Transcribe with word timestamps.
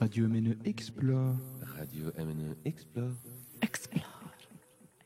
Radio 0.00 0.28
MNE 0.28 0.56
Explore. 0.64 1.36
Radio 1.62 2.12
MNE 2.18 2.54
Explore. 2.66 3.12
Explore. 3.62 4.30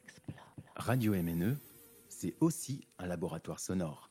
Explore. 0.05 0.57
Radio 0.77 1.13
MNE, 1.13 1.57
c'est 2.09 2.35
aussi 2.41 2.81
un 2.99 3.07
laboratoire 3.07 3.61
sonore. 3.61 4.10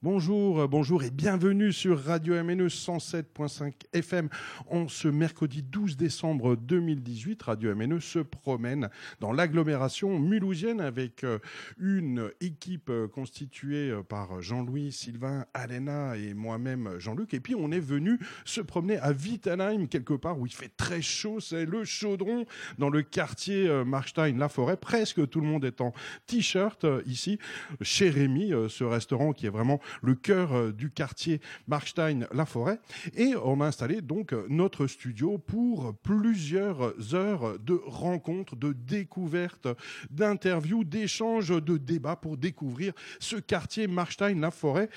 Bonjour, 0.00 0.60
euh, 0.60 0.68
bonjour 0.68 1.02
et 1.02 1.10
bienvenue 1.10 1.72
sur 1.72 2.00
Radio 2.00 2.40
MNE 2.44 2.68
107.5 2.68 3.72
FM. 3.92 4.28
En 4.68 4.86
ce 4.86 5.08
mercredi 5.08 5.64
12 5.64 5.96
décembre 5.96 6.54
2018, 6.54 7.42
Radio 7.42 7.74
MNE 7.74 7.98
se 7.98 8.20
promène 8.20 8.90
dans 9.18 9.32
l'agglomération 9.32 10.20
mulhousienne 10.20 10.80
avec 10.80 11.24
euh, 11.24 11.40
une 11.80 12.30
équipe 12.40 12.90
euh, 12.90 13.08
constituée 13.08 13.92
par 14.08 14.40
Jean-Louis, 14.40 14.92
Sylvain, 14.92 15.46
Alena 15.52 16.16
et 16.16 16.32
moi-même 16.32 17.00
Jean-Luc. 17.00 17.34
Et 17.34 17.40
puis 17.40 17.56
on 17.56 17.72
est 17.72 17.80
venu 17.80 18.20
se 18.44 18.60
promener 18.60 18.98
à 18.98 19.10
Wittenheim, 19.10 19.88
quelque 19.88 20.14
part 20.14 20.38
où 20.38 20.46
il 20.46 20.54
fait 20.54 20.70
très 20.76 21.02
chaud. 21.02 21.40
C'est 21.40 21.66
le 21.66 21.82
chaudron 21.82 22.46
dans 22.78 22.88
le 22.88 23.02
quartier 23.02 23.68
Markstein-La 23.84 24.48
Forêt. 24.48 24.76
Presque 24.76 25.28
tout 25.28 25.40
le 25.40 25.48
monde 25.48 25.64
est 25.64 25.80
en 25.80 25.92
t-shirt 26.28 26.86
ici. 27.04 27.40
Chez 27.82 28.10
Rémi, 28.10 28.52
ce 28.68 28.84
restaurant 28.84 29.32
qui 29.32 29.46
est 29.46 29.50
vraiment 29.50 29.80
le 30.02 30.14
cœur 30.14 30.52
euh, 30.52 30.72
du 30.72 30.90
quartier 30.90 31.40
Markstein-La 31.66 32.46
Forêt. 32.46 32.80
Et 33.16 33.34
on 33.42 33.60
a 33.60 33.66
installé 33.66 34.00
donc 34.00 34.32
euh, 34.32 34.46
notre 34.48 34.86
studio 34.86 35.38
pour 35.38 35.94
plusieurs 36.02 37.14
heures 37.14 37.58
de 37.58 37.80
rencontres, 37.86 38.56
de 38.56 38.72
découvertes, 38.72 39.68
d'interviews, 40.10 40.84
d'échanges, 40.84 41.48
de 41.48 41.76
débats 41.76 42.16
pour 42.16 42.36
découvrir 42.36 42.92
ce 43.18 43.36
quartier 43.36 43.86
Markstein-La 43.86 44.50
Forêt 44.50 44.88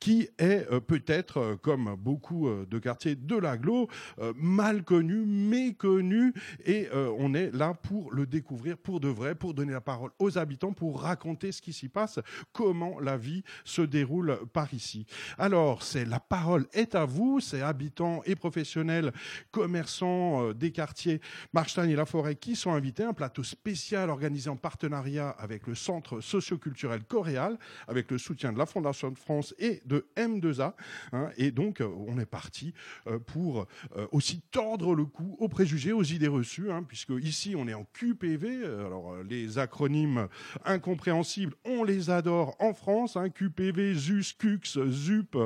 qui 0.00 0.28
est 0.38 0.66
euh, 0.70 0.80
peut-être, 0.80 1.58
comme 1.62 1.96
beaucoup 1.96 2.48
de 2.48 2.78
quartiers 2.78 3.14
de 3.14 3.36
l'aglo, 3.36 3.88
mal 4.34 4.82
connu, 4.82 5.24
méconnu. 5.24 6.32
Et 6.64 6.88
on 7.18 7.34
est 7.34 7.54
là 7.54 7.74
pour 7.74 8.12
le 8.12 8.26
découvrir 8.26 8.76
pour 8.76 9.00
de 9.00 9.08
vrai, 9.08 9.34
pour 9.34 9.54
donner 9.54 9.72
la 9.72 9.80
parole 9.80 10.10
aux 10.18 10.38
habitants, 10.38 10.72
pour 10.72 11.02
raconter 11.02 11.52
ce 11.52 11.62
qui 11.62 11.72
s'y 11.72 11.88
passe, 11.88 12.20
comment 12.52 12.98
la 13.00 13.16
vie 13.16 13.42
se 13.64 13.82
déroule 13.82 14.37
par 14.52 14.72
ici. 14.74 15.06
Alors, 15.38 15.82
c'est 15.82 16.04
la 16.04 16.20
parole 16.20 16.66
est 16.72 16.94
à 16.94 17.04
vous, 17.04 17.40
c'est 17.40 17.62
habitants 17.62 18.22
et 18.24 18.36
professionnels, 18.36 19.12
commerçants 19.50 20.42
euh, 20.42 20.54
des 20.54 20.72
quartiers 20.72 21.20
Marstein 21.52 21.88
et 21.88 21.96
La 21.96 22.06
Forêt 22.06 22.36
qui 22.36 22.56
sont 22.56 22.72
invités. 22.72 23.04
Un 23.04 23.12
plateau 23.12 23.42
spécial 23.42 24.10
organisé 24.10 24.50
en 24.50 24.56
partenariat 24.56 25.30
avec 25.30 25.66
le 25.66 25.74
Centre 25.74 26.20
socioculturel 26.20 27.04
Coréal, 27.04 27.58
avec 27.86 28.10
le 28.10 28.18
soutien 28.18 28.52
de 28.52 28.58
la 28.58 28.66
Fondation 28.66 29.10
de 29.10 29.18
France 29.18 29.54
et 29.58 29.82
de 29.84 30.06
M2A. 30.16 30.74
Hein. 31.12 31.30
et 31.36 31.50
donc, 31.50 31.80
euh, 31.80 31.88
on 32.06 32.18
est 32.18 32.26
parti 32.26 32.74
euh, 33.06 33.18
pour 33.18 33.66
aussi 34.12 34.40
tordre 34.50 34.94
le 34.94 35.04
cou 35.04 35.36
aux 35.38 35.48
préjugés, 35.48 35.92
aux 35.92 36.02
idées 36.02 36.28
reçues, 36.28 36.70
hein, 36.70 36.82
puisque 36.82 37.12
ici, 37.20 37.54
on 37.56 37.66
est 37.68 37.74
en 37.74 37.84
QPV. 37.92 38.64
Alors, 38.64 39.22
les 39.22 39.58
acronymes 39.58 40.28
incompréhensibles, 40.64 41.54
on 41.64 41.84
les 41.84 42.10
adore 42.10 42.56
en 42.58 42.74
France. 42.74 43.16
Hein, 43.16 43.30
QPV, 43.30 43.94
ZUS, 43.94 44.27
CUX, 44.34 44.78
ZUP, 44.88 45.36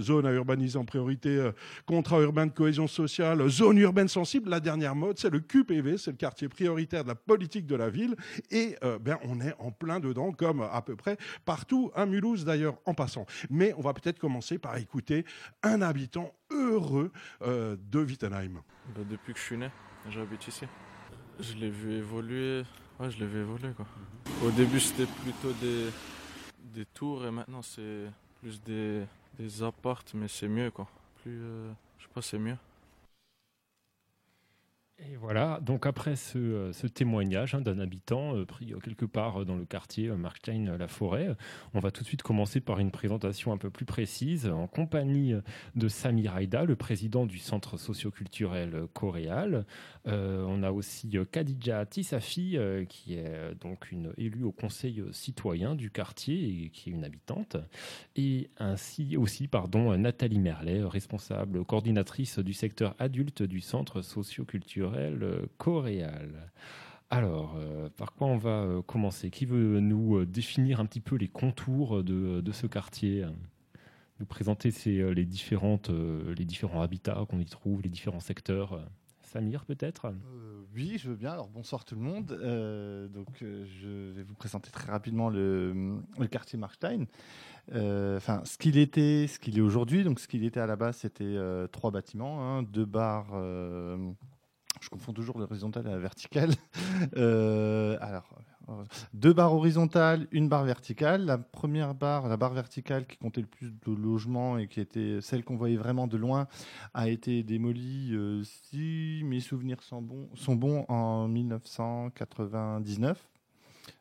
zone 0.00 0.26
à 0.26 0.32
urbaniser 0.32 0.78
en 0.78 0.84
priorité, 0.84 1.36
euh, 1.36 1.52
contrat 1.86 2.20
urbain 2.20 2.46
de 2.46 2.52
cohésion 2.52 2.86
sociale, 2.86 3.48
zone 3.48 3.78
urbaine 3.78 4.08
sensible. 4.08 4.50
La 4.50 4.60
dernière 4.60 4.94
mode, 4.94 5.18
c'est 5.18 5.30
le 5.30 5.40
QPV, 5.40 5.98
c'est 5.98 6.10
le 6.10 6.16
quartier 6.16 6.48
prioritaire 6.48 7.02
de 7.02 7.08
la 7.08 7.14
politique 7.14 7.66
de 7.66 7.76
la 7.76 7.90
ville. 7.90 8.16
Et 8.50 8.76
euh, 8.82 8.98
ben, 8.98 9.18
on 9.24 9.40
est 9.40 9.54
en 9.58 9.70
plein 9.70 10.00
dedans, 10.00 10.32
comme 10.32 10.62
à 10.62 10.82
peu 10.82 10.96
près 10.96 11.16
partout, 11.44 11.90
à 11.94 12.06
Mulhouse 12.06 12.44
d'ailleurs, 12.44 12.78
en 12.84 12.94
passant. 12.94 13.26
Mais 13.50 13.72
on 13.76 13.80
va 13.82 13.94
peut-être 13.94 14.18
commencer 14.18 14.58
par 14.58 14.76
écouter 14.76 15.24
un 15.62 15.82
habitant 15.82 16.32
heureux 16.50 17.12
euh, 17.42 17.76
de 17.90 18.00
Wittenheim. 18.00 18.60
Bah, 18.94 19.02
depuis 19.08 19.32
que 19.32 19.38
je 19.38 19.44
suis 19.44 19.56
né, 19.56 19.70
j'habite 20.10 20.46
ici. 20.46 20.64
Je 21.40 21.54
l'ai 21.54 21.70
vu 21.70 21.92
évoluer. 21.92 22.62
Ouais, 22.98 23.10
je 23.10 23.18
l'ai 23.18 23.26
vu 23.26 23.40
évoluer 23.40 23.72
quoi. 23.72 23.86
Au 24.44 24.50
début, 24.50 24.80
c'était 24.80 25.10
plutôt 25.22 25.52
des, 25.60 25.86
des 26.74 26.86
tours 26.86 27.26
et 27.26 27.30
maintenant 27.30 27.62
c'est 27.62 28.06
plus 28.40 28.62
des, 28.62 29.04
des 29.38 29.62
appartes, 29.62 30.12
mais 30.14 30.28
c'est 30.28 30.48
mieux 30.48 30.70
quoi. 30.70 30.86
Plus, 31.22 31.40
euh, 31.42 31.72
je 31.98 32.04
sais 32.04 32.10
pas, 32.14 32.22
c'est 32.22 32.38
mieux. 32.38 32.56
Et 34.98 35.16
voilà, 35.16 35.60
donc 35.60 35.84
après 35.84 36.16
ce, 36.16 36.38
euh, 36.38 36.88
témoignage 36.88 37.54
hein, 37.54 37.60
d'un 37.60 37.80
habitant 37.80 38.34
euh, 38.34 38.46
pris 38.46 38.72
euh, 38.72 38.78
quelque 38.78 39.04
part 39.04 39.44
dans 39.44 39.56
le 39.56 39.66
quartier 39.66 40.08
Markstein-la 40.08 40.88
Forêt, 40.88 41.36
on 41.74 41.80
va 41.80 41.90
tout 41.90 42.02
de 42.02 42.08
suite 42.08 42.22
commencer 42.22 42.60
par 42.60 42.78
une 42.78 42.90
présentation 42.90 43.52
un 43.52 43.58
peu 43.58 43.68
plus 43.68 43.84
précise 43.84 44.46
en 44.46 44.66
compagnie 44.66 45.34
de 45.74 45.88
Samir 45.88 46.34
Aïda, 46.34 46.64
le 46.64 46.76
président 46.76 47.26
du 47.26 47.36
centre 47.38 47.76
socioculturel 47.76 48.86
Coréal. 48.94 49.66
on 50.06 50.62
a 50.62 50.70
aussi 50.70 51.18
Khadija 51.30 51.84
Tissafi, 51.84 52.58
qui 52.88 53.14
est 53.14 53.54
donc 53.60 53.90
une 53.92 54.12
élue 54.16 54.44
au 54.44 54.52
conseil 54.52 55.02
citoyen 55.12 55.74
du 55.74 55.90
quartier 55.90 56.64
et 56.64 56.70
qui 56.70 56.90
est 56.90 56.92
une 56.92 57.04
habitante. 57.04 57.56
Et 58.14 58.48
ainsi 58.58 59.16
aussi, 59.16 59.46
pardon, 59.46 59.96
Nathalie 59.98 60.40
Merlet, 60.40 60.82
responsable 60.84 61.64
coordinatrice 61.64 62.38
du 62.38 62.54
secteur 62.54 62.94
adulte 62.98 63.42
du 63.42 63.60
centre 63.60 64.00
socioculturel 64.00 64.85
euh, 64.94 65.46
coréal. 65.58 66.50
Alors, 67.10 67.54
euh, 67.56 67.88
par 67.96 68.12
quoi 68.12 68.26
on 68.26 68.36
va 68.36 68.62
euh, 68.62 68.82
commencer? 68.82 69.30
Qui 69.30 69.46
veut 69.46 69.80
nous 69.80 70.24
définir 70.24 70.80
un 70.80 70.86
petit 70.86 71.00
peu 71.00 71.16
les 71.16 71.28
contours 71.28 72.02
de, 72.02 72.52
ce 72.52 72.66
quartier? 72.66 73.24
Nous 74.18 74.26
présenter 74.26 74.72
les, 74.86 75.24
différentes, 75.24 75.90
les 75.90 76.44
différents 76.44 76.82
habitats 76.82 77.24
qu'on 77.28 77.38
y 77.38 77.44
trouve, 77.44 77.82
les 77.82 77.90
différents 77.90 78.20
secteurs 78.20 78.80
Samir, 79.22 79.64
peut-être? 79.64 80.14
Oui, 80.74 80.96
je 80.98 81.10
veux 81.10 81.16
bien. 81.16 81.32
Alors, 81.32 81.48
bonsoir 81.48 81.84
tout 81.84 81.96
le 81.96 82.00
monde. 82.00 82.26
donc, 83.12 83.28
je 83.40 84.12
vais 84.12 84.22
vous 84.22 84.34
présenter 84.34 84.70
très 84.70 84.90
rapidement 84.90 85.28
le, 85.28 86.00
quartier 86.30 86.58
Markstein. 86.58 87.04
Enfin, 87.70 88.42
ce 88.44 88.56
qu'il 88.56 88.78
était, 88.78 89.26
ce 89.26 89.38
qu'il 89.38 89.58
est 89.58 89.62
aujourd'hui. 89.62 90.02
Donc, 90.02 90.18
ce 90.18 90.28
qu'il 90.28 90.44
était 90.44 90.60
à 90.60 90.66
la 90.66 90.76
base, 90.76 90.96
c'était 90.98 91.36
trois 91.70 91.90
bâtiments, 91.90 92.40
hein, 92.40 92.62
deux 92.62 92.86
bars 92.86 93.34
je 94.80 94.88
confonds 94.88 95.12
toujours 95.12 95.38
l'horizontale 95.38 95.86
et 95.86 95.90
la 95.90 95.98
verticale. 95.98 96.50
Euh, 97.16 97.96
alors, 98.00 98.26
deux 99.12 99.32
barres 99.32 99.52
horizontales, 99.52 100.26
une 100.32 100.48
barre 100.48 100.64
verticale. 100.64 101.26
La 101.26 101.38
première 101.38 101.94
barre, 101.94 102.28
la 102.28 102.36
barre 102.36 102.54
verticale 102.54 103.06
qui 103.06 103.18
comptait 103.18 103.42
le 103.42 103.46
plus 103.46 103.70
de 103.70 103.92
logements 103.92 104.58
et 104.58 104.66
qui 104.66 104.80
était 104.80 105.20
celle 105.20 105.44
qu'on 105.44 105.56
voyait 105.56 105.76
vraiment 105.76 106.06
de 106.06 106.16
loin, 106.16 106.48
a 106.94 107.08
été 107.08 107.42
démolie, 107.42 108.14
euh, 108.14 108.42
si 108.44 109.20
mes 109.24 109.40
souvenirs 109.40 109.82
sont 109.82 110.00
bons, 110.00 110.28
sont 110.34 110.56
bons 110.56 110.86
en 110.88 111.28
1999. 111.28 113.28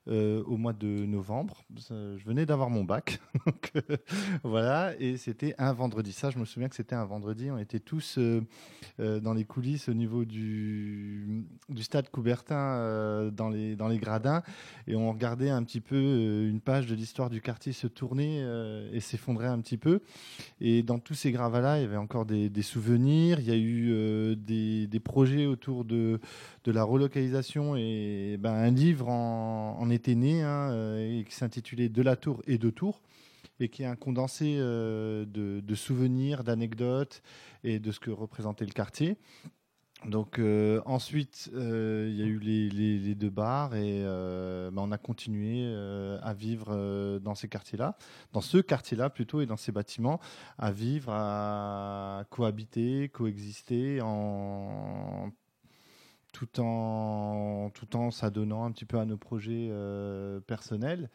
Euh, 0.08 0.44
au 0.44 0.58
mois 0.58 0.74
de 0.74 0.86
novembre. 0.86 1.64
Je 1.90 2.24
venais 2.24 2.46
d'avoir 2.46 2.70
mon 2.70 2.84
bac. 2.84 3.20
Euh, 3.76 3.98
voilà, 4.44 4.94
et 5.00 5.18
c'était 5.18 5.54
un 5.58 5.74
vendredi. 5.74 6.14
Ça, 6.14 6.30
je 6.30 6.40
me 6.40 6.46
souviens 6.46 6.70
que 6.70 6.76
c'était 6.76 6.96
un 6.96 7.04
vendredi. 7.04 7.52
On 7.52 7.58
était 7.58 7.80
tous 7.80 8.18
euh, 8.18 8.42
dans 9.20 9.34
les 9.34 9.44
coulisses 9.44 9.90
au 9.90 9.94
niveau 9.94 10.24
du, 10.24 11.44
du 11.68 11.84
stade 11.84 12.10
Coubertin, 12.10 13.30
dans, 13.34 13.50
les, 13.50 13.76
dans 13.76 13.90
les 13.90 13.98
gradins, 13.98 14.44
et 14.88 14.96
on 14.96 15.12
regardait 15.12 15.50
un 15.50 15.62
petit 15.64 15.82
peu 15.82 15.98
une 16.48 16.62
page 16.62 16.88
de 16.88 16.96
l'histoire 16.96 17.30
du 17.30 17.42
quartier 17.42 17.74
se 17.74 17.88
tourner 17.88 18.46
et 18.94 19.02
s'effondrer 19.02 19.48
un 19.48 19.60
petit 19.60 19.78
peu. 19.78 20.02
Et 20.62 20.84
dans 20.84 21.00
tous 21.00 21.16
ces 21.16 21.32
gravats-là, 21.32 21.80
il 21.80 21.82
y 21.82 21.86
avait 21.86 21.98
encore 21.98 22.26
des, 22.26 22.50
souvenirs. 22.62 23.40
Il 23.42 23.48
y 23.48 23.52
a 23.52 23.58
eu 23.58 24.36
des, 24.38 24.88
des, 24.88 25.00
projets 25.02 25.46
autour 25.46 25.84
de, 25.84 26.22
de 26.64 26.72
la 26.72 26.84
relocalisation 26.84 27.76
et 27.76 28.38
ben, 28.40 28.54
un 28.54 28.72
livre 28.72 29.10
en, 29.10 29.78
en 29.80 29.90
était 29.96 30.16
né 30.16 30.44
hein, 30.44 30.70
euh, 30.72 31.20
et 31.20 31.24
qui 31.24 31.34
s'intitulait 31.34 31.90
De 31.90 32.02
la 32.02 32.16
tour 32.16 32.42
et 32.48 32.58
de 32.58 32.70
tour 32.70 33.02
et 33.60 33.70
qui 33.70 33.84
est 33.84 33.86
un 33.86 33.96
condensé 33.96 34.58
euh, 34.60 35.26
de, 35.26 35.76
souvenirs, 35.76 36.44
d'anecdotes 36.44 37.22
et 37.64 37.80
de 37.80 37.92
ce 37.92 38.00
que 38.00 38.12
représentait 38.12 38.66
le 38.66 38.74
quartier. 38.74 39.18
Donc 40.06 40.40
euh, 40.40 40.82
ensuite, 40.86 41.50
il 41.54 42.16
y 42.16 42.22
a 42.22 42.26
eu 42.26 42.38
les, 42.38 43.16
deux 43.16 43.30
bars 43.30 43.74
et 43.76 44.04
bah, 44.04 44.82
on 44.82 44.92
a 44.92 44.98
continué 44.98 45.74
à 46.22 46.34
vivre 46.34 47.20
dans 47.20 47.34
ces 47.34 47.48
quartiers-là, 47.48 47.98
dans 48.34 48.42
ce 48.42 48.58
quartier-là 48.58 49.10
plutôt 49.10 49.40
et 49.40 49.46
dans 49.46 49.58
ces 49.58 49.72
bâtiments, 49.72 50.20
à 50.58 50.72
vivre, 50.72 51.12
à 51.12 52.26
cohabiter, 52.30 53.10
coexister 53.10 54.02
en 54.02 55.32
tout 56.36 56.60
en 56.60 57.70
tout 57.74 57.96
en 57.96 58.12
s'adonnant 58.12 58.66
un 58.66 58.72
petit 58.72 58.84
peu 58.84 59.00
à 59.00 59.06
nos 59.06 59.16
projets 59.16 59.70
euh, 59.72 60.42
personnels. 60.42 61.10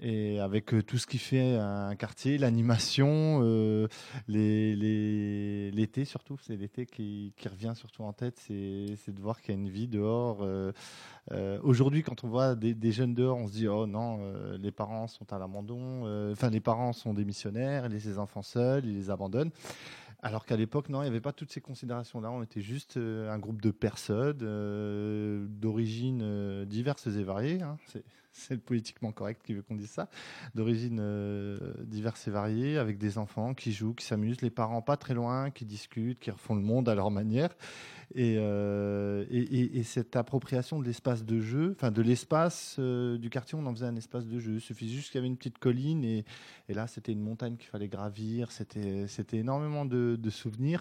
Et 0.00 0.38
avec 0.38 0.74
euh, 0.74 0.82
tout 0.82 0.98
ce 0.98 1.06
qui 1.06 1.16
fait 1.18 1.56
un 1.56 1.96
quartier, 1.96 2.36
l'animation, 2.38 3.40
euh, 3.42 3.88
l'été 4.28 6.04
surtout, 6.04 6.36
c'est 6.42 6.54
l'été 6.54 6.84
qui, 6.84 7.32
revient 7.50 7.72
surtout 7.74 8.02
en 8.02 8.12
tête, 8.12 8.38
c'est 8.38 9.10
de 9.10 9.20
voir 9.20 9.40
qu'il 9.40 9.54
y 9.54 9.56
a 9.56 9.60
une 9.60 9.70
vie 9.70 9.88
dehors. 9.88 10.46
Aujourd'hui, 11.62 12.02
quand 12.02 12.22
on 12.24 12.28
voit 12.28 12.54
des, 12.54 12.92
jeunes 12.92 13.14
dehors, 13.14 13.38
on 13.38 13.48
se 13.48 13.52
dit 13.52 13.68
oh 13.68 13.86
non, 13.86 14.20
les 14.58 14.70
parents 14.70 15.08
sont 15.08 15.32
à 15.32 15.38
l'abandon, 15.38 16.30
enfin 16.30 16.50
les 16.50 16.60
parents 16.60 16.92
sont 16.92 17.14
démissionnaires, 17.14 17.86
ils 17.86 17.92
laissent 17.92 18.04
les 18.04 18.18
enfants 18.18 18.42
seuls, 18.42 18.84
ils 18.84 18.94
les 18.94 19.10
abandonnent. 19.10 19.50
Alors 20.20 20.44
qu'à 20.44 20.56
l'époque, 20.56 20.88
non, 20.88 21.00
il 21.02 21.04
n'y 21.04 21.10
avait 21.10 21.20
pas 21.20 21.32
toutes 21.32 21.52
ces 21.52 21.60
considérations-là. 21.60 22.30
On 22.32 22.42
était 22.42 22.60
juste 22.60 22.96
euh, 22.96 23.30
un 23.30 23.38
groupe 23.38 23.62
de 23.62 23.70
personnes 23.70 24.40
euh, 24.42 25.46
d'origines 25.48 26.22
euh, 26.22 26.27
diverses 26.68 27.06
et 27.06 27.22
variées. 27.24 27.62
hein. 27.62 27.76
C'est- 27.86 28.04
le 28.50 28.58
politiquement 28.58 29.10
correct 29.10 29.40
qui 29.44 29.52
veut 29.52 29.62
qu'on 29.62 29.74
dise 29.74 29.90
ça. 29.90 30.08
D'origines 30.54 31.00
euh, 31.00 31.58
diverses 31.82 32.28
et 32.28 32.30
variées, 32.30 32.78
avec 32.78 32.96
des 32.96 33.18
enfants 33.18 33.52
qui 33.52 33.72
jouent, 33.72 33.94
qui 33.94 34.04
s'amusent, 34.06 34.42
les 34.42 34.50
parents 34.50 34.80
pas 34.80 34.96
très 34.96 35.14
loin, 35.14 35.50
qui 35.50 35.64
discutent, 35.64 36.20
qui 36.20 36.30
refont 36.30 36.54
le 36.54 36.62
monde 36.62 36.88
à 36.88 36.94
leur 36.94 37.10
manière. 37.10 37.50
Et, 38.14 38.36
euh, 38.38 39.24
et, 39.30 39.38
et- 39.40 39.78
et 39.78 39.82
cette 39.82 40.16
appropriation 40.16 40.78
de 40.78 40.84
l'espace 40.86 41.24
de 41.24 41.40
jeu, 41.40 41.74
enfin 41.76 41.90
de 41.90 42.00
l'espace 42.00 42.76
euh, 42.78 43.18
du 43.18 43.28
quartier, 43.28 43.58
on 43.60 43.66
en 43.66 43.74
faisait 43.74 43.86
un 43.86 43.96
espace 43.96 44.26
de 44.26 44.38
jeu. 44.38 44.54
Il 44.54 44.60
suffisait 44.60 44.94
juste 44.94 45.08
qu'il 45.10 45.16
y 45.16 45.18
avait 45.18 45.26
une 45.26 45.36
petite 45.36 45.58
colline 45.58 46.04
et, 46.04 46.24
là 46.70 46.86
c'était 46.86 47.12
une 47.12 47.20
montagne 47.20 47.56
qu'il 47.56 47.68
fallait 47.68 47.88
gravir. 47.88 48.50
C'était 48.52 49.36
énormément 49.36 49.84
de, 49.84 50.16
souvenirs. 50.30 50.80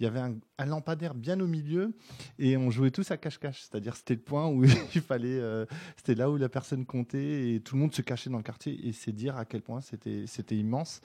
Il 0.00 0.04
y 0.04 0.06
avait 0.06 0.20
un 0.58 0.66
lampadaire 0.66 1.14
bien 1.14 1.38
au 1.40 1.46
milieu 1.46 1.92
et 2.38 2.56
on 2.56 2.70
jouait 2.70 2.90
tous 2.90 3.10
à 3.10 3.16
cache-cache. 3.18 3.60
C'est-à-dire 3.62 3.94
c'était 3.94 4.14
le 4.14 4.20
point 4.20 4.46
où 4.48 4.64
il 4.94 5.00
fallait, 5.00 5.23
euh, 5.26 5.66
c'était 5.96 6.14
là 6.14 6.30
où 6.30 6.36
la 6.36 6.48
personne 6.48 6.84
comptait 6.86 7.54
et 7.54 7.60
tout 7.60 7.76
le 7.76 7.80
monde 7.82 7.94
se 7.94 8.02
cachait 8.02 8.30
dans 8.30 8.36
le 8.36 8.42
quartier 8.42 8.86
et 8.86 8.92
c'est 8.92 9.12
dire 9.12 9.36
à 9.36 9.44
quel 9.44 9.62
point 9.62 9.80
c'était 9.80 10.24
c'était 10.26 10.56
immense. 10.56 11.00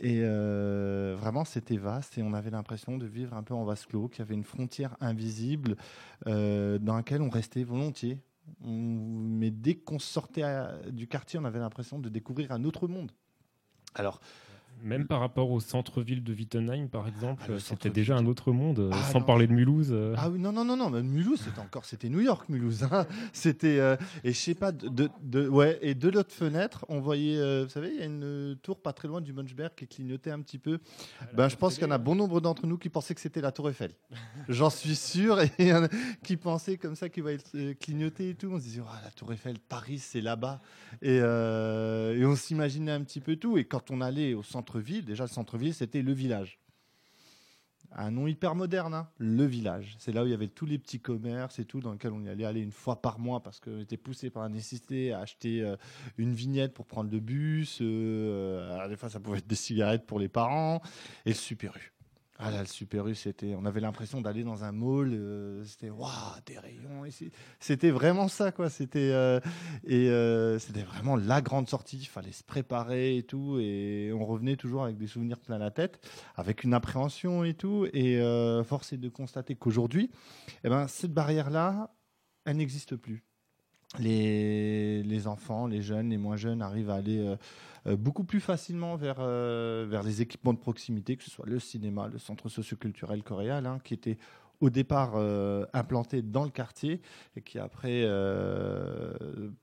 Et 0.00 0.20
euh, 0.22 1.16
vraiment, 1.18 1.44
c'était 1.44 1.76
vaste 1.76 2.18
et 2.18 2.22
on 2.22 2.34
avait 2.34 2.50
l'impression 2.50 2.98
de 2.98 3.06
vivre 3.06 3.34
un 3.34 3.42
peu 3.42 3.54
en 3.54 3.64
vase 3.64 3.86
clos, 3.86 4.08
qu'il 4.08 4.20
y 4.20 4.22
avait 4.22 4.34
une 4.34 4.44
frontière 4.44 4.96
invisible 5.00 5.76
euh, 6.26 6.78
dans 6.78 6.96
laquelle 6.96 7.22
on 7.22 7.30
restait 7.30 7.64
volontiers. 7.64 8.20
On- 8.62 8.68
mais 8.70 9.50
dès 9.50 9.74
qu'on 9.74 9.98
sortait 9.98 10.42
du 10.90 11.06
quartier, 11.06 11.38
on 11.38 11.44
avait 11.44 11.58
l'impression 11.58 11.98
de 11.98 12.08
découvrir 12.08 12.52
un 12.52 12.64
autre 12.64 12.88
monde. 12.88 13.10
Alors, 13.94 14.20
Même 14.84 15.06
par 15.06 15.20
rapport 15.20 15.50
au 15.50 15.60
centre-ville 15.60 16.22
de 16.22 16.32
Wittenheim, 16.34 16.88
par 16.88 17.08
exemple, 17.08 17.42
Ah, 17.48 17.58
c'était 17.58 17.88
déjà 17.90 18.16
un 18.16 18.26
autre 18.26 18.52
monde, 18.52 18.78
euh, 18.78 18.90
Ah, 18.92 19.02
sans 19.10 19.20
non. 19.20 19.24
parler 19.24 19.46
de 19.46 19.52
Mulhouse. 19.52 19.88
euh. 19.90 20.14
Ah 20.18 20.28
oui, 20.30 20.38
non, 20.38 20.52
non, 20.52 20.64
non, 20.64 20.76
non, 20.76 20.90
mais 20.90 21.02
Mulhouse, 21.02 21.40
c'était 21.42 21.58
encore, 21.60 21.84
c'était 21.86 22.08
New 22.10 22.20
York, 22.20 22.48
Mulhouse. 22.50 22.84
hein. 22.84 23.06
C'était, 23.32 23.78
euh, 23.80 23.96
et 24.22 24.32
je 24.32 24.38
sais 24.38 24.54
pas, 24.54 24.72
de, 24.72 24.88
de, 24.88 25.08
de- 25.22 25.48
ouais, 25.48 25.78
et 25.82 25.94
de 25.94 26.08
l'autre 26.10 26.32
fenêtre, 26.34 26.84
on 26.88 27.00
voyait, 27.00 27.38
euh, 27.38 27.64
vous 27.64 27.70
savez, 27.70 27.90
il 27.94 27.98
y 27.98 28.02
a 28.02 28.06
une 28.06 28.56
tour 28.62 28.80
pas 28.80 28.92
très 28.92 29.08
loin 29.08 29.20
du 29.22 29.32
Munchberg 29.32 29.72
qui 29.74 29.86
clignotait 29.88 30.30
un 30.30 30.40
petit 30.42 30.58
peu. 30.58 30.78
Ben, 31.34 31.48
je 31.48 31.56
pense 31.56 31.74
qu'il 31.74 31.84
y 31.84 31.86
en 31.86 31.90
a 31.90 31.98
bon 31.98 32.14
nombre 32.14 32.40
d'entre 32.42 32.66
nous 32.66 32.76
qui 32.76 32.90
pensaient 32.90 33.14
que 33.14 33.20
c'était 33.22 33.40
la 33.40 33.52
Tour 33.52 33.70
Eiffel. 33.70 33.92
J'en 34.50 34.68
suis 34.70 34.96
sûr, 34.96 35.40
et 35.40 35.50
il 35.58 35.68
y 35.68 35.72
en 35.72 35.84
a 35.84 35.88
qui 36.22 36.36
pensaient 36.36 36.76
comme 36.76 36.94
ça, 36.94 37.08
qui 37.08 37.22
va 37.22 37.30
clignoter 37.80 38.30
et 38.30 38.34
tout. 38.34 38.48
On 38.52 38.58
se 38.58 38.64
disait, 38.64 38.82
Ah, 38.86 39.00
la 39.02 39.10
Tour 39.10 39.32
Eiffel, 39.32 39.58
Paris, 39.58 39.98
c'est 39.98 40.20
là-bas. 40.20 40.60
Et, 41.00 41.16
et 41.16 42.24
on 42.26 42.36
s'imaginait 42.36 42.92
un 42.92 43.02
petit 43.02 43.20
peu 43.20 43.36
tout. 43.36 43.56
Et 43.58 43.64
quand 43.64 43.90
on 43.90 44.00
allait 44.00 44.34
au 44.34 44.42
centre-ville, 44.74 45.04
déjà 45.04 45.24
le 45.24 45.28
centre-ville, 45.28 45.74
c'était 45.74 46.02
le 46.02 46.12
village. 46.12 46.58
Un 47.96 48.10
nom 48.10 48.26
hyper 48.26 48.56
moderne, 48.56 48.92
hein, 48.92 49.08
le 49.18 49.44
village. 49.44 49.94
C'est 50.00 50.10
là 50.10 50.24
où 50.24 50.26
il 50.26 50.30
y 50.30 50.34
avait 50.34 50.48
tous 50.48 50.66
les 50.66 50.78
petits 50.78 50.98
commerces 50.98 51.60
et 51.60 51.64
tout, 51.64 51.80
dans 51.80 51.92
lequel 51.92 52.12
on 52.12 52.20
y 52.24 52.28
allait 52.28 52.44
aller 52.44 52.60
une 52.60 52.72
fois 52.72 53.00
par 53.00 53.20
mois 53.20 53.40
parce 53.40 53.60
qu'on 53.60 53.78
était 53.80 53.96
poussé 53.96 54.30
par 54.30 54.42
la 54.42 54.48
nécessité 54.48 55.12
à 55.12 55.20
acheter 55.20 55.62
euh, 55.62 55.76
une 56.18 56.34
vignette 56.34 56.74
pour 56.74 56.86
prendre 56.86 57.10
le 57.10 57.20
bus. 57.20 57.78
euh, 57.80 58.74
alors 58.74 58.88
des 58.88 58.96
fois, 58.96 59.10
ça 59.10 59.20
pouvait 59.20 59.38
être 59.38 59.46
des 59.46 59.54
cigarettes 59.54 60.06
pour 60.06 60.18
les 60.18 60.28
parents. 60.28 60.82
Et 61.24 61.30
le 61.30 61.36
Super 61.36 61.76
U. 61.76 61.93
Ah 62.36 62.50
là, 62.50 62.60
le 62.60 62.66
Super 62.66 63.06
U, 63.06 63.14
c'était, 63.14 63.54
on 63.54 63.64
avait 63.64 63.80
l'impression 63.80 64.20
d'aller 64.20 64.42
dans 64.42 64.64
un 64.64 64.72
mall. 64.72 65.12
euh, 65.14 65.64
c'était 65.64 65.88
waouh, 65.90 66.10
des 66.46 66.58
rayons. 66.58 67.04
c'est- 67.10 67.30
C'était 67.60 67.90
vraiment 67.90 68.26
ça, 68.26 68.50
quoi. 68.50 68.68
C'était 68.70 69.12
euh, 69.12 69.38
et 69.86 70.08
euh, 70.10 70.58
c'était 70.58 70.82
vraiment 70.82 71.14
la 71.14 71.40
grande 71.40 71.68
sortie. 71.68 71.96
Il 71.98 72.06
fallait 72.06 72.32
se 72.32 72.42
préparer 72.42 73.18
et 73.18 73.22
tout, 73.22 73.58
et 73.60 74.10
on 74.12 74.24
revenait 74.26 74.56
toujours 74.56 74.82
avec 74.82 74.96
des 74.96 75.06
souvenirs 75.06 75.38
plein 75.38 75.58
la 75.58 75.70
tête, 75.70 76.00
avec 76.34 76.64
une 76.64 76.74
appréhension 76.74 77.44
et 77.44 77.54
tout. 77.54 77.86
Et 77.92 78.18
force 78.64 78.92
est 78.92 78.98
de 78.98 79.08
constater 79.08 79.54
qu'aujourd'hui, 79.54 80.10
eh 80.64 80.68
ben, 80.68 80.88
cette 80.88 81.12
barrière-là, 81.14 81.94
elle 82.46 82.56
n'existe 82.56 82.96
plus. 82.96 83.22
Les, 83.98 85.26
enfants, 85.26 85.66
les 85.66 85.82
jeunes, 85.82 86.10
les 86.10 86.18
moins 86.18 86.36
jeunes 86.36 86.62
arrivent 86.62 86.90
à 86.90 86.96
aller 86.96 87.18
euh, 87.18 87.36
euh, 87.86 87.96
beaucoup 87.96 88.24
plus 88.24 88.40
facilement 88.40 88.96
vers, 88.96 89.16
euh, 89.20 89.86
vers 89.88 90.02
les 90.02 90.20
équipements 90.20 90.52
de 90.52 90.58
proximité, 90.58 91.16
que 91.16 91.22
ce 91.22 91.30
soit 91.30 91.46
le 91.46 91.60
cinéma, 91.60 92.08
le 92.08 92.18
centre 92.18 92.48
socioculturel 92.48 93.22
coréal, 93.22 93.66
hein, 93.66 93.78
qui 93.84 93.94
était 93.94 94.18
au 94.60 94.70
départ 94.70 95.16
implanté 95.74 96.22
dans 96.22 96.44
le 96.44 96.48
quartier 96.48 97.02
et 97.36 97.42
qui 97.42 97.58
après, 97.58 98.02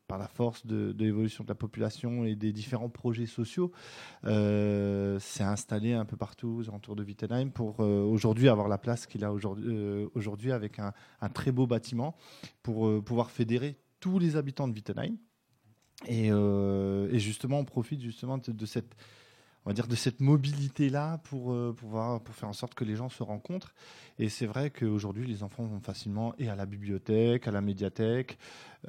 par 0.08 0.20
la 0.20 0.28
force 0.28 0.68
de, 0.68 0.94
l'évolution 1.00 1.44
de 1.44 1.50
la 1.50 1.56
population 1.56 2.26
et 2.26 2.36
des 2.36 2.52
différents 2.52 2.90
projets 2.90 3.26
sociaux, 3.26 3.72
s'est 4.22 5.44
installé 5.44 5.94
un 5.94 6.06
peu 6.06 6.18
partout 6.18 6.58
aux 6.60 6.70
alentours 6.70 6.98
de 6.98 7.04
Wittenheim 7.04 7.52
pour 7.52 7.80
aujourd'hui 7.80 8.50
avoir 8.50 8.68
la 8.68 8.78
place 8.78 9.08
qu'il 9.08 9.24
a 9.24 9.32
aujourd'hui 9.32 10.52
avec 10.52 10.78
un, 10.78 10.94
très 11.30 11.54
beau 11.54 11.66
bâtiment 11.66 12.16
pour 12.62 13.02
pouvoir 13.04 13.32
fédérer 13.32 13.78
tous 14.02 14.20
les 14.20 14.36
habitants 14.36 14.68
de 14.68 14.74
Wittenheim. 14.74 15.16
Et, 16.08 16.32
euh, 16.32 17.18
justement, 17.18 17.60
on 17.60 17.66
profite 17.66 18.02
justement 18.02 18.38
de, 18.38 18.66
cette, 18.66 18.96
on 19.66 19.70
va 19.70 19.74
dire, 19.74 19.88
de 19.88 19.96
cette 19.96 20.20
mobilité-là 20.20 21.20
pour, 21.20 21.54
euh, 21.54 21.74
pour 21.74 22.36
faire 22.36 22.50
en 22.50 22.54
sorte 22.54 22.74
que 22.74 22.84
les 22.84 22.96
gens 22.96 23.08
se 23.10 23.22
rencontrent. 23.22 23.74
Et 24.18 24.28
c'est 24.28 24.48
vrai 24.48 24.72
qu'aujourd'hui, 24.72 25.28
les 25.28 25.44
enfants 25.44 25.64
vont 25.66 25.80
facilement 25.80 26.34
et 26.40 26.50
à 26.50 26.56
la 26.56 26.66
bibliothèque, 26.66 27.48
à 27.48 27.52
la 27.52 27.62
médiathèque. 27.62 28.40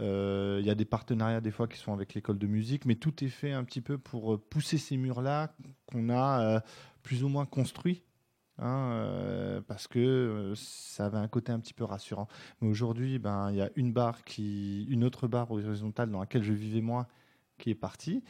Euh, 0.00 0.58
Il 0.60 0.66
y 0.66 0.70
a 0.70 0.74
des 0.74 0.86
partenariats 0.86 1.42
des 1.42 1.50
fois 1.50 1.68
qui 1.68 1.78
sont 1.78 1.92
avec 1.92 2.14
l'école 2.14 2.38
de 2.38 2.46
musique, 2.46 2.86
mais 2.86 2.94
tout 2.94 3.22
est 3.22 3.28
fait 3.28 3.52
un 3.52 3.64
petit 3.64 3.82
peu 3.82 3.98
pour 3.98 4.40
pousser 4.40 4.78
ces 4.78 4.96
murs-là 4.96 5.54
qu'on 5.86 6.08
a 6.08 6.40
euh, 6.40 6.60
plus 7.02 7.22
ou 7.22 7.28
moins 7.28 7.44
construits. 7.44 8.02
Hein, 8.58 8.90
euh, 8.92 9.60
parce 9.62 9.88
que 9.88 9.98
euh, 9.98 10.54
ça 10.54 11.06
avait 11.06 11.18
un 11.18 11.28
côté 11.28 11.52
un 11.52 11.60
petit 11.60 11.74
peu 11.74 11.84
rassurant. 11.84 12.28
Mais 12.60 12.68
aujourd'hui, 12.68 13.18
ben, 13.18 13.50
il 13.50 13.56
y 13.56 13.62
a 13.62 13.70
une 13.76 13.92
barre 13.92 14.24
qui, 14.24 14.84
une 14.84 15.04
autre 15.04 15.28
barre 15.28 15.50
horizontale 15.50 16.10
dans 16.10 16.20
laquelle 16.20 16.42
je 16.42 16.52
vivais 16.52 16.80
moi, 16.80 17.08
qui 17.58 17.70
est 17.70 17.74
partie. 17.74 18.22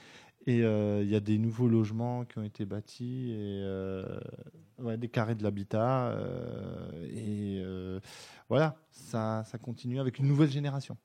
Et 0.47 0.65
euh, 0.65 1.03
il 1.03 1.09
y 1.09 1.15
a 1.15 1.21
des 1.21 1.39
nouveaux 1.39 1.69
logements 1.69 2.25
qui 2.25 2.39
ont 2.39 2.43
été 2.43 2.65
bâtis 2.65 3.31
et 3.31 3.63
des 4.99 5.09
carrés 5.09 5.37
de 5.37 5.43
l'habitat. 5.43 6.17
et 7.03 7.63
voilà, 8.49 8.77
ça, 8.91 9.45
ça 9.45 9.59
continue 9.59 10.01
avec 10.01 10.19
une 10.19 10.27
nouvelle 10.27 10.51
génération. 10.51 10.97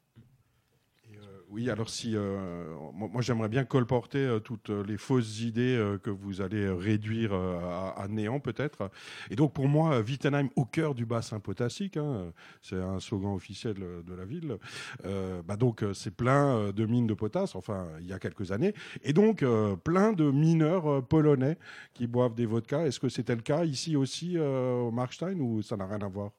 Euh, 1.48 1.54
oui, 1.54 1.70
alors 1.70 1.90
si 1.90 2.16
euh, 2.16 2.76
moi, 2.94 3.22
j'aimerais 3.22 3.50
bien 3.50 3.66
colporter 3.66 4.20
euh, 4.20 4.40
toutes 4.40 4.70
les 4.70 4.98
fausses 4.98 5.42
idées 5.42 5.76
euh, 5.76 5.98
que 5.98 6.10
vous 6.10 6.42
allez 6.42 6.66
euh, 6.66 6.76
réduire 6.76 7.32
euh, 7.34 7.60
à, 7.96 8.08
néant 8.08 8.40
peut-être. 8.40 8.92
Et 9.30 9.36
donc 9.36 9.54
pour 9.54 9.68
moi, 9.68 9.96
euh, 9.96 10.04
Wittenheim 10.04 10.50
au 10.56 10.66
cœur 10.66 10.96
du 10.96 11.06
bassin 11.06 11.40
potassique, 11.40 11.98
hein, 11.98 12.32
c'est 12.62 12.76
un 12.78 13.00
slogan 13.00 13.34
officiel 13.34 13.76
euh, 13.82 14.04
de 14.04 14.14
la 14.14 14.26
ville. 14.26 14.58
Euh, 15.06 15.42
bah 15.44 15.56
donc 15.58 15.84
euh, 15.84 15.94
c'est 15.94 16.12
plein 16.16 16.58
euh, 16.58 16.72
de 16.72 16.86
mines 16.86 17.08
de 17.08 17.14
potasse, 17.14 17.56
enfin 17.56 17.88
il 18.00 18.08
y 18.08 18.14
a 18.14 18.20
quelques 18.20 18.52
années, 18.52 18.74
et 19.04 19.14
donc 19.14 19.44
euh, 19.44 19.76
plein 19.76 20.14
de 20.14 20.30
mineurs 20.32 20.88
euh, 20.88 21.02
polonais 21.02 21.58
qui 21.94 22.08
boivent 22.08 22.36
des 22.36 22.46
vodkas. 22.46 22.86
Est-ce 22.86 23.00
que 23.00 23.10
c'était 23.10 23.36
le 23.36 23.42
cas 23.42 23.66
ici 23.66 23.96
aussi 23.96 24.34
euh, 24.38 24.82
au 24.82 24.92
Markstein 24.92 25.40
ou 25.40 25.62
ça 25.62 25.78
n'a 25.78 25.86
rien 25.88 26.02
à 26.02 26.08
voir? 26.08 26.32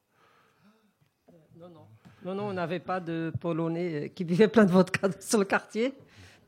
Non, 2.25 2.35
non. 2.35 2.45
On 2.49 2.53
n'avait 2.53 2.81
pas 2.81 3.01
de 3.01 3.33
Polonais 3.41 4.05
euh, 4.05 4.09
qui 4.09 4.25
buvaient 4.25 4.49
plein 4.49 4.65
de 4.65 4.71
vodka 4.71 5.09
sur 5.21 5.39
le 5.39 5.45
quartier. 5.45 5.95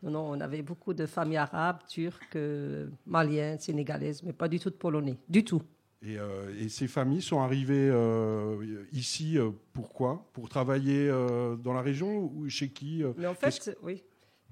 Non, 0.03 0.11
non, 0.11 0.31
on 0.31 0.41
avait 0.41 0.63
beaucoup 0.63 0.95
de 0.95 1.05
familles 1.07 1.37
arabes, 1.37 1.79
turques, 1.89 2.37
euh, 2.37 2.89
maliennes, 3.07 3.59
sénégalaises, 3.59 4.23
mais 4.23 4.33
pas 4.33 4.49
du 4.49 4.59
tout 4.59 4.71
de 4.71 4.75
Polonais. 4.77 5.19
Du 5.29 5.45
tout. 5.45 5.63
Et, 6.03 6.19
euh, 6.19 6.51
et 6.59 6.71
ces 6.71 6.89
familles 6.89 7.21
sont 7.21 7.41
arrivées 7.41 7.91
euh, 7.93 8.87
ici, 8.93 9.37
euh, 9.37 9.51
pourquoi? 9.75 10.25
Pour 10.33 10.49
travailler 10.49 11.09
dans 11.63 11.75
la 11.75 11.83
région 11.83 12.31
ou 12.35 12.49
chez 12.49 12.71
qui 12.71 13.03
Mais 13.19 13.27
en 13.27 13.35
fait, 13.35 13.77
oui. 13.83 14.03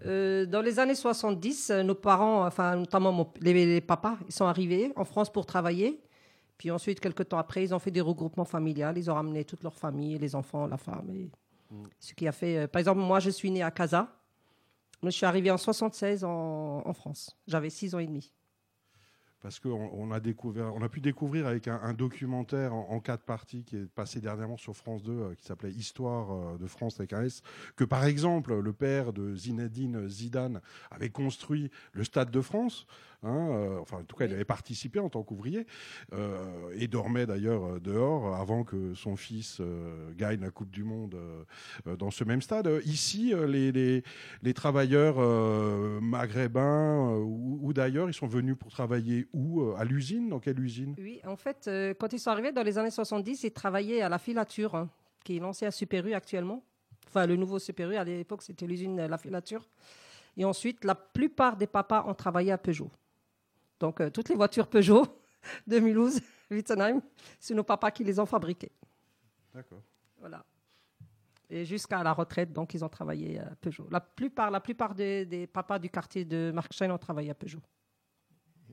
Dans 0.04 0.62
les 0.62 0.78
années 0.78 0.94
70, 0.94 1.70
euh, 1.70 1.82
nos 1.82 1.94
parents, 1.94 2.46
enfin 2.46 2.76
notamment 2.76 3.10
mon- 3.10 3.32
les, 3.40 3.52
les 3.52 3.80
papas, 3.80 4.16
ils 4.28 4.32
sont 4.34 4.44
arrivés 4.44 4.92
en 4.94 5.04
France 5.04 5.32
pour 5.32 5.44
travailler. 5.46 6.00
Puis 6.58 6.70
ensuite, 6.72 6.98
quelques 7.00 7.28
temps 7.28 7.38
après, 7.38 7.62
ils 7.62 7.72
ont 7.74 7.78
fait 7.78 7.90
des 7.92 8.00
regroupements 8.00 8.44
familiales. 8.44 8.98
Ils 8.98 9.10
ont 9.10 9.14
ramené 9.14 9.44
toute 9.44 9.62
leur 9.62 9.74
famille, 9.74 10.18
les 10.18 10.34
enfants, 10.34 10.66
la 10.66 10.76
femme. 10.76 11.08
Et 11.10 11.30
Ce 12.00 12.12
qui 12.14 12.26
a 12.26 12.32
fait. 12.32 12.58
euh, 12.58 12.66
par 12.66 12.80
exemple, 12.80 13.00
moi, 13.00 13.20
je 13.20 13.30
suis 13.30 13.50
née 13.50 13.62
à 13.62 13.70
Casa. 13.70 14.08
Je 15.02 15.10
suis 15.10 15.24
arrivée 15.24 15.50
en 15.52 15.56
76 15.56 16.24
en, 16.24 16.82
en 16.84 16.92
France. 16.92 17.36
J'avais 17.46 17.70
6 17.70 17.94
ans 17.94 18.00
et 18.00 18.06
demi. 18.06 18.32
Parce 19.40 19.61
qu'on 19.61 19.90
on 19.92 20.11
a 20.11 20.88
pu 20.88 21.00
découvrir 21.00 21.47
avec 21.47 21.68
un, 21.68 21.95
documentaire 21.95 22.75
en, 22.75 22.99
quatre 23.00 23.23
parties 23.23 23.62
qui 23.62 23.76
est 23.76 23.87
passé 23.87 24.21
dernièrement 24.21 24.57
sur 24.57 24.76
France 24.76 25.02
2, 25.04 25.12
euh, 25.12 25.35
qui 25.35 25.45
s'appelait 25.45 25.71
Histoire 25.71 26.33
euh, 26.33 26.59
de 26.59 26.66
France 26.66 26.99
avec 26.99 27.12
un 27.12 27.23
S, 27.23 27.42
que 27.76 27.85
par 27.85 28.04
exemple 28.04 28.59
le 28.59 28.73
père 28.73 29.12
de 29.12 29.35
Zinedine 29.35 30.09
Zidane 30.09 30.61
avait 30.90 31.11
construit 31.11 31.71
le 31.92 32.04
Stade 32.04 32.30
de 32.30 32.40
France. 32.40 32.87
Hein, 33.25 33.49
euh, 33.50 33.78
enfin, 33.80 33.99
en 33.99 34.04
tout 34.04 34.14
cas, 34.16 34.26
il 34.26 34.33
avait 34.33 34.45
participé 34.45 35.00
en 35.00 35.09
tant 35.09 35.25
qu'ouvrier 35.25 35.66
et 36.75 36.87
dormait 36.87 37.26
d'ailleurs 37.26 37.80
dehors 37.80 38.37
avant 38.37 38.62
que 38.62 38.95
son 38.95 39.16
fils 39.16 39.61
gagne 40.16 40.40
la 40.40 40.50
Coupe 40.50 40.71
du 40.71 40.85
Monde 40.85 41.16
dans 41.99 42.11
ce 42.11 42.23
même 42.23 42.42
stade. 42.42 42.71
Ici, 42.85 43.35
les, 43.35 44.54
travailleurs 44.54 45.18
maghrébins 46.00 47.11
ou 47.18 47.73
d'ailleurs, 47.73 48.09
ils 48.09 48.14
sont 48.14 48.28
venus 48.28 48.57
pour 48.57 48.71
travailler 48.71 49.27
où 49.32 49.73
À 49.76 49.85
l'usine 49.85 50.28
Dans 50.28 50.40
quelle 50.40 50.58
usine? 50.61 50.94
Oui, 50.99 51.20
en 51.26 51.37
fait, 51.37 51.70
quand 51.99 52.12
ils 52.12 52.18
sont 52.18 52.30
arrivés 52.30 52.52
dans 52.52 52.62
les 52.62 52.78
années 52.78 52.90
70, 52.90 53.44
ils 53.44 53.52
travaillaient 53.52 54.02
à 54.02 54.08
la 54.08 54.18
filature, 54.18 54.75
hein, 54.75 54.88
qui 55.25 55.37
est 55.37 55.40
l'ancien 55.40 55.70
Super 55.70 56.06
U 56.06 56.12
actuellement. 56.14 56.62
Enfin, 57.08 57.26
le 57.26 57.37
nouveau 57.37 57.58
Super 57.58 57.90
U, 57.90 57.97
à 57.97 58.04
l'époque, 58.04 58.42
c'était 58.42 58.66
l'usine 58.66 59.06
La 59.06 59.18
Filature. 59.18 59.66
Et 60.37 60.44
ensuite, 60.44 60.85
la 60.85 60.94
plupart 60.94 61.56
des 61.56 61.66
papas 61.66 62.04
ont 62.06 62.14
travaillé 62.14 62.52
à 62.52 62.58
Peugeot. 62.58 62.90
Donc, 63.80 64.00
euh, 64.00 64.11
toutes 64.11 64.28
les 64.28 64.35
voitures 64.35 64.68
Peugeot 64.68 65.06
2012, 65.66 66.20
Wittenheim, 66.50 67.00
c'est 67.40 67.54
nos 67.54 67.64
papas 67.64 67.90
qui 67.90 68.04
les 68.04 68.20
ont 68.20 68.26
fabriquées. 68.26 68.73
D'accord. 69.54 69.82
Voilà. 70.18 70.44
Et 71.50 71.64
jusqu'à 71.64 72.02
la 72.02 72.12
retraite, 72.12 72.52
donc, 72.52 72.75
ils 72.75 72.85
ont 72.85 72.88
travaillé 72.88 73.38
à 73.38 73.54
Peugeot. 73.61 73.88
La 73.90 74.00
plupart, 74.00 74.50
la 74.50 74.61
plupart 74.61 74.94
des, 74.94 75.25
des 75.25 75.47
papas 75.47 75.78
du 75.78 75.88
quartier 75.88 76.25
de 76.25 76.52
Markstein 76.54 76.90
ont 76.90 76.99
travaillé 76.99 77.30
à 77.30 77.35
Peugeot. 77.35 77.61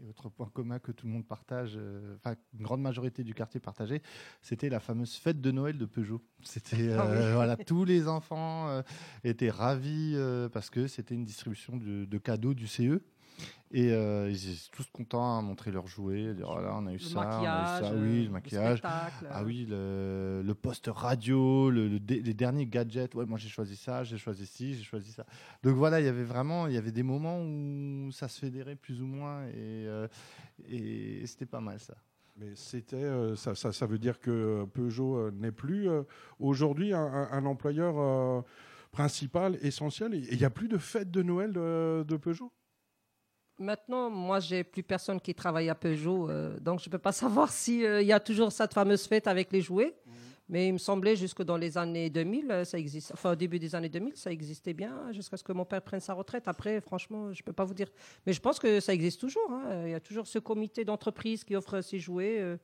Et 0.01 0.07
autre 0.07 0.29
point 0.29 0.49
commun 0.53 0.79
que 0.79 0.91
tout 0.91 1.07
le 1.07 1.13
monde 1.13 1.25
partage, 1.25 1.73
euh, 1.77 2.15
enfin 2.15 2.35
une 2.57 2.63
grande 2.63 2.81
majorité 2.81 3.23
du 3.23 3.33
quartier 3.33 3.59
partageait, 3.59 4.01
c'était 4.41 4.69
la 4.69 4.79
fameuse 4.79 5.15
fête 5.15 5.41
de 5.41 5.51
Noël 5.51 5.77
de 5.77 5.85
Peugeot. 5.85 6.21
C'était 6.43 6.89
euh, 6.89 6.97
Ah 6.99 7.07
oui. 7.09 7.33
voilà, 7.33 7.57
tous 7.57 7.85
les 7.85 8.07
enfants 8.07 8.67
euh, 8.69 8.81
étaient 9.23 9.49
ravis 9.49 10.13
euh, 10.15 10.49
parce 10.49 10.69
que 10.69 10.87
c'était 10.87 11.15
une 11.15 11.25
distribution 11.25 11.77
de, 11.77 12.05
de 12.05 12.17
cadeaux 12.17 12.53
du 12.53 12.67
CE. 12.67 13.01
Et 13.71 13.91
euh, 13.91 14.29
ils 14.29 14.51
étaient 14.51 14.61
tous 14.71 14.85
contents 14.93 15.37
à 15.37 15.41
montrer 15.41 15.71
leurs 15.71 15.87
jouets, 15.87 16.29
à 16.29 16.33
dire 16.33 16.47
voilà, 16.49 16.75
on 16.77 16.85
a 16.85 16.91
eu 16.91 16.93
Le 16.93 16.99
ça, 16.99 17.39
on 17.41 17.43
a 17.43 17.45
eu 17.45 17.51
maquillage, 17.51 17.79
ça, 17.79 17.91
euh, 17.91 18.01
oui, 18.01 18.23
le 18.25 18.29
maquillage. 18.29 18.77
spectacle, 18.77 19.27
Ah 19.31 19.41
euh, 19.41 19.43
oui, 19.45 19.65
le, 19.67 20.41
le 20.45 20.53
poste 20.53 20.89
radio, 20.93 21.69
le, 21.69 21.87
le 21.89 21.99
dé- 21.99 22.21
les 22.21 22.33
derniers 22.33 22.67
gadgets. 22.67 23.13
Ouais, 23.15 23.25
moi 23.25 23.37
j'ai 23.37 23.49
choisi 23.49 23.75
ça, 23.75 24.03
j'ai 24.03 24.17
choisi 24.17 24.45
ci, 24.45 24.75
j'ai 24.75 24.83
choisi 24.83 25.11
ça. 25.11 25.25
Donc 25.63 25.75
voilà, 25.75 25.99
il 25.99 26.05
y 26.05 26.09
avait 26.09 26.23
vraiment, 26.23 26.67
il 26.67 26.73
y 26.73 26.77
avait 26.77 26.91
des 26.93 27.03
moments 27.03 27.41
où 27.41 28.11
ça 28.11 28.27
se 28.29 28.39
fédérait 28.39 28.75
plus 28.77 29.01
ou 29.01 29.07
moins 29.07 29.45
et, 29.47 29.53
euh, 29.55 30.07
et 30.69 31.25
c'était 31.25 31.45
pas 31.47 31.59
mal 31.59 31.79
ça. 31.79 31.95
Mais 32.37 32.51
c'était, 32.55 32.97
euh, 32.97 33.35
ça, 33.35 33.55
ça, 33.55 33.71
ça 33.71 33.85
veut 33.85 33.99
dire 33.99 34.19
que 34.19 34.65
Peugeot 34.73 35.17
euh, 35.17 35.31
n'est 35.31 35.51
plus 35.53 35.89
euh, 35.89 36.03
aujourd'hui 36.39 36.93
un, 36.93 36.99
un- 36.99 37.29
un 37.31 37.45
employeur 37.45 37.95
euh, 37.97 38.41
principal, 38.91 39.57
essentiel. 39.61 40.13
Et 40.13 40.27
il 40.31 40.37
n'y 40.37 40.45
a 40.45 40.49
plus 40.49 40.67
de 40.67 40.77
fête 40.77 41.11
de 41.11 41.21
Noël 41.23 41.51
de, 41.51 42.03
de 42.07 42.15
Peugeot? 42.17 42.51
Maintenant, 43.57 44.09
moi, 44.09 44.39
j'ai 44.39 44.63
plus 44.63 44.83
personne 44.83 45.19
qui 45.21 45.33
travaille 45.33 45.69
à 45.69 45.75
Peugeot, 45.75 46.29
euh, 46.29 46.59
donc 46.59 46.79
je 46.81 46.89
ne 46.89 46.91
peux 46.91 46.97
pas 46.97 47.11
savoir 47.23 47.51
s'il 47.51 47.81
y 48.03 48.11
a 48.11 48.19
toujours 48.19 48.51
cette 48.51 48.73
fameuse 48.73 49.07
fête 49.07 49.27
avec 49.27 49.51
les 49.51 49.61
jouets. 49.61 49.95
Mais 50.47 50.67
il 50.67 50.73
me 50.73 50.77
semblait 50.77 51.15
jusque 51.15 51.41
dans 51.41 51.57
les 51.57 51.75
années 51.75 52.07
2000, 52.11 52.51
euh, 52.51 52.63
ça 52.65 52.77
existe. 52.77 53.11
Enfin, 53.13 53.31
au 53.31 53.35
début 53.35 53.57
des 53.57 53.73
années 53.73 53.89
2000, 53.89 54.15
ça 54.15 54.31
existait 54.31 54.73
bien, 54.73 55.11
jusqu'à 55.11 55.37
ce 55.37 55.43
que 55.43 55.51
mon 55.53 55.65
père 55.65 55.81
prenne 55.81 55.99
sa 55.99 56.13
retraite. 56.13 56.47
Après, 56.47 56.81
franchement, 56.81 57.33
je 57.33 57.41
ne 57.41 57.45
peux 57.45 57.53
pas 57.53 57.63
vous 57.63 57.73
dire. 57.73 57.87
Mais 58.27 58.33
je 58.33 58.39
pense 58.39 58.59
que 58.59 58.79
ça 58.79 58.93
existe 58.93 59.19
toujours. 59.21 59.49
hein. 59.51 59.85
Il 59.85 59.91
y 59.91 59.95
a 59.95 59.99
toujours 59.99 60.27
ce 60.27 60.37
comité 60.37 60.85
d'entreprise 60.85 61.43
qui 61.43 61.55
offre 61.55 61.81
ses 61.81 61.97
jouets. 61.97 62.39
euh. 62.41 62.57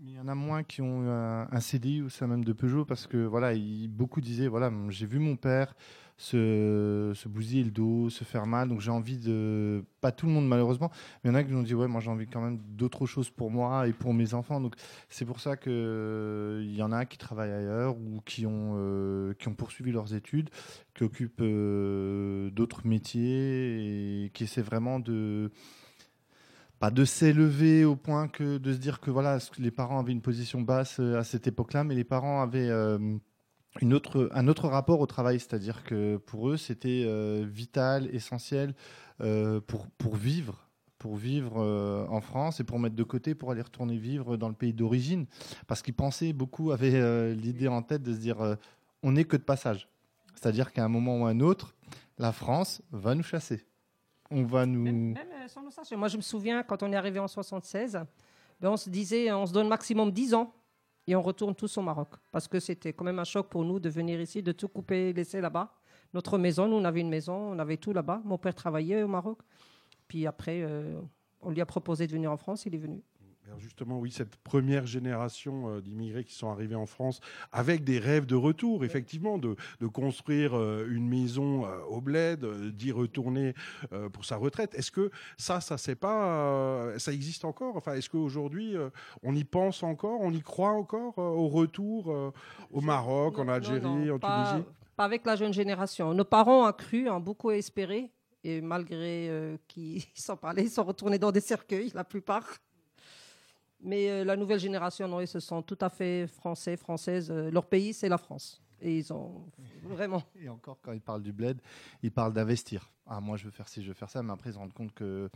Il 0.00 0.12
y 0.12 0.18
en 0.20 0.28
a 0.28 0.34
moins 0.34 0.62
qui 0.62 0.80
ont 0.82 1.02
un, 1.10 1.48
un 1.50 1.60
CDI 1.60 2.00
ou 2.02 2.08
ça 2.08 2.26
même 2.26 2.44
de 2.44 2.52
Peugeot 2.52 2.84
parce 2.84 3.06
que 3.06 3.18
voilà, 3.24 3.52
il- 3.54 3.88
beaucoup 3.88 4.20
disaient 4.20 4.46
voilà, 4.48 4.72
j'ai 4.88 5.04
vu 5.06 5.18
mon 5.18 5.36
père 5.36 5.74
se, 6.16 7.12
se 7.14 7.28
bousiller 7.28 7.64
le 7.64 7.70
dos, 7.72 8.08
se 8.08 8.22
faire 8.22 8.46
mal, 8.46 8.68
donc 8.68 8.80
j'ai 8.80 8.92
envie 8.92 9.18
de 9.18 9.84
pas 10.00 10.12
tout 10.12 10.26
le 10.26 10.32
monde 10.32 10.46
malheureusement, 10.46 10.90
mais 11.22 11.30
il 11.30 11.32
y 11.32 11.36
en 11.36 11.38
a 11.38 11.42
qui 11.42 11.50
nous 11.50 11.58
ont 11.58 11.62
dit 11.64 11.74
ouais, 11.74 11.88
moi 11.88 12.00
j'ai 12.00 12.10
envie 12.10 12.26
quand 12.28 12.40
même 12.40 12.58
d'autres 12.76 13.04
choses 13.04 13.30
pour 13.30 13.50
moi 13.50 13.88
et 13.88 13.92
pour 13.92 14.14
mes 14.14 14.32
enfants, 14.32 14.60
donc 14.60 14.74
c'est 15.08 15.24
pour 15.24 15.40
ça 15.40 15.56
que 15.56 16.60
il 16.62 16.74
y 16.76 16.82
en 16.82 16.92
a 16.92 17.04
qui 17.04 17.18
travaillent 17.18 17.50
ailleurs 17.52 17.96
ou 17.96 18.20
qui 18.24 18.46
ont 18.46 18.74
euh, 18.76 19.34
qui 19.34 19.48
ont 19.48 19.54
poursuivi 19.54 19.90
leurs 19.90 20.14
études, 20.14 20.50
qui 20.94 21.02
occupent 21.02 21.40
euh, 21.40 22.48
d'autres 22.50 22.86
métiers 22.86 24.24
et 24.26 24.30
qui 24.30 24.44
essaient 24.44 24.62
vraiment 24.62 25.00
de 25.00 25.50
pas 26.78 26.90
de 26.90 27.04
s'élever 27.04 27.84
au 27.84 27.96
point 27.96 28.28
que 28.28 28.58
de 28.58 28.72
se 28.72 28.78
dire 28.78 29.00
que 29.00 29.10
voilà 29.10 29.38
les 29.58 29.70
parents 29.70 30.00
avaient 30.00 30.12
une 30.12 30.20
position 30.20 30.60
basse 30.60 30.98
euh, 31.00 31.18
à 31.18 31.24
cette 31.24 31.46
époque-là, 31.46 31.84
mais 31.84 31.94
les 31.94 32.04
parents 32.04 32.42
avaient 32.42 32.68
euh, 32.68 32.98
une 33.80 33.94
autre, 33.94 34.28
un 34.32 34.48
autre 34.48 34.68
rapport 34.68 35.00
au 35.00 35.06
travail, 35.06 35.38
c'est-à-dire 35.38 35.84
que 35.84 36.16
pour 36.16 36.50
eux 36.50 36.56
c'était 36.56 37.04
euh, 37.06 37.44
vital, 37.48 38.08
essentiel 38.14 38.74
pour 39.68 39.86
pour 39.96 40.16
vivre, 40.16 40.68
pour 40.98 41.14
vivre 41.14 41.58
en 42.10 42.20
France 42.20 42.58
et 42.58 42.64
pour 42.64 42.80
mettre 42.80 42.96
de 42.96 43.02
côté 43.04 43.36
pour 43.36 43.52
aller 43.52 43.62
retourner 43.62 43.96
vivre 43.96 44.36
dans 44.36 44.48
le 44.48 44.56
pays 44.56 44.72
d'origine, 44.72 45.26
parce 45.68 45.82
qu'ils 45.82 45.94
pensaient 45.94 46.32
beaucoup 46.32 46.72
avaient 46.72 47.32
l'idée 47.36 47.68
en 47.68 47.82
tête 47.82 48.02
de 48.02 48.12
se 48.12 48.18
dire 48.18 48.56
on 49.04 49.12
n'est 49.12 49.24
que 49.24 49.36
de 49.36 49.42
passage, 49.42 49.88
c'est-à-dire 50.34 50.72
qu'à 50.72 50.84
un 50.84 50.88
moment 50.88 51.20
ou 51.20 51.26
à 51.26 51.30
un 51.30 51.38
autre, 51.38 51.76
la 52.18 52.32
France 52.32 52.82
va 52.90 53.14
nous 53.14 53.22
chasser. 53.22 53.64
On 54.30 54.42
va 54.42 54.66
nous. 54.66 55.14
Moi, 55.96 56.08
je 56.08 56.16
me 56.16 56.22
souviens, 56.22 56.62
quand 56.62 56.82
on 56.82 56.92
est 56.92 56.96
arrivé 56.96 57.18
en 57.18 57.28
76, 57.28 58.00
ben, 58.60 58.70
on 58.70 58.76
se 58.76 58.88
disait, 58.88 59.30
on 59.32 59.46
se 59.46 59.52
donne 59.52 59.68
maximum 59.68 60.10
10 60.10 60.34
ans 60.34 60.54
et 61.06 61.14
on 61.14 61.22
retourne 61.22 61.54
tous 61.54 61.76
au 61.76 61.82
Maroc. 61.82 62.08
Parce 62.30 62.48
que 62.48 62.60
c'était 62.60 62.92
quand 62.92 63.04
même 63.04 63.18
un 63.18 63.24
choc 63.24 63.48
pour 63.48 63.64
nous 63.64 63.78
de 63.78 63.88
venir 63.90 64.20
ici, 64.20 64.42
de 64.42 64.52
tout 64.52 64.68
couper, 64.68 65.12
laisser 65.12 65.40
là-bas. 65.40 65.74
Notre 66.14 66.38
maison, 66.38 66.68
nous, 66.68 66.76
on 66.76 66.84
avait 66.84 67.00
une 67.00 67.10
maison, 67.10 67.34
on 67.34 67.58
avait 67.58 67.76
tout 67.76 67.92
là-bas. 67.92 68.22
Mon 68.24 68.38
père 68.38 68.54
travaillait 68.54 69.02
au 69.02 69.08
Maroc. 69.08 69.38
Puis 70.08 70.26
après, 70.26 70.62
euh, 70.62 71.00
on 71.40 71.50
lui 71.50 71.60
a 71.60 71.66
proposé 71.66 72.06
de 72.06 72.12
venir 72.12 72.30
en 72.30 72.36
France, 72.36 72.64
il 72.66 72.74
est 72.74 72.78
venu. 72.78 73.02
Justement, 73.58 73.98
oui, 73.98 74.10
cette 74.10 74.36
première 74.36 74.86
génération 74.86 75.68
euh, 75.68 75.80
d'immigrés 75.80 76.24
qui 76.24 76.34
sont 76.34 76.50
arrivés 76.50 76.74
en 76.74 76.86
France 76.86 77.20
avec 77.52 77.84
des 77.84 77.98
rêves 77.98 78.26
de 78.26 78.34
retour, 78.34 78.84
effectivement, 78.84 79.38
de, 79.38 79.56
de 79.80 79.86
construire 79.86 80.56
euh, 80.56 80.86
une 80.90 81.08
maison 81.08 81.64
euh, 81.64 81.78
au 81.88 82.00
bled, 82.00 82.44
d'y 82.74 82.92
retourner 82.92 83.54
pour 84.12 84.24
sa 84.24 84.36
retraite. 84.36 84.74
Est-ce 84.74 84.90
que 84.90 85.10
ça, 85.36 85.60
ça 85.60 85.78
c'est 85.78 85.94
pas, 85.94 86.98
ça 86.98 87.12
existe 87.12 87.44
encore? 87.44 87.76
Enfin, 87.76 87.94
est-ce 87.94 88.10
qu'aujourd'hui, 88.10 88.74
on 89.22 89.34
y 89.34 89.44
pense 89.44 89.82
encore, 89.82 90.20
on 90.20 90.32
y 90.32 90.40
croit 90.40 90.70
encore 90.70 91.18
au 91.18 91.48
retour 91.48 92.32
au 92.70 92.80
Maroc, 92.80 93.38
en 93.38 93.48
Algérie, 93.48 93.80
non, 93.80 93.96
non, 93.96 94.14
en 94.14 94.18
pas, 94.18 94.50
Tunisie? 94.52 94.68
pas 94.96 95.04
avec 95.04 95.24
la 95.24 95.36
jeune 95.36 95.52
génération. 95.52 96.14
Nos 96.14 96.24
parents 96.24 96.68
ont 96.68 96.72
cru, 96.72 97.08
ont 97.08 97.20
beaucoup 97.20 97.50
espéré. 97.50 98.10
Et 98.44 98.60
malgré 98.60 99.28
euh, 99.30 99.56
qu'ils 99.66 100.04
s'en 100.14 100.36
parlaient, 100.36 100.64
ils 100.64 100.70
sont 100.70 100.84
retournés 100.84 101.18
dans 101.18 101.32
des 101.32 101.40
cercueils, 101.40 101.90
la 101.94 102.04
plupart. 102.04 102.46
Mais 103.84 104.08
euh, 104.10 104.24
la 104.24 104.34
nouvelle 104.36 104.58
génération, 104.58 105.06
non, 105.06 105.20
ils 105.20 105.28
se 105.28 105.40
sont 105.40 105.62
tout 105.62 105.78
à 105.80 105.90
fait 105.90 106.26
français, 106.26 106.76
françaises. 106.76 107.30
Euh, 107.30 107.50
leur 107.50 107.66
pays, 107.66 107.92
c'est 107.92 108.08
la 108.08 108.18
France. 108.18 108.60
Et 108.80 108.98
ils 108.98 109.12
ont 109.12 109.44
vraiment. 109.82 110.22
Et 110.40 110.48
encore, 110.48 110.78
quand 110.82 110.92
ils 110.92 111.00
parlent 111.00 111.22
du 111.22 111.32
bled, 111.32 111.60
ils 112.02 112.10
parlent 112.10 112.32
d'investir. 112.32 112.90
Ah, 113.06 113.20
moi, 113.20 113.36
je 113.36 113.44
veux 113.44 113.50
faire 113.50 113.68
ci, 113.68 113.82
je 113.82 113.88
veux 113.88 113.94
faire 113.94 114.08
ça, 114.10 114.22
mais 114.22 114.32
après, 114.32 114.50
ils 114.50 114.54
se 114.54 114.58
rendent 114.58 114.72
compte 114.72 114.92
que 114.94 115.28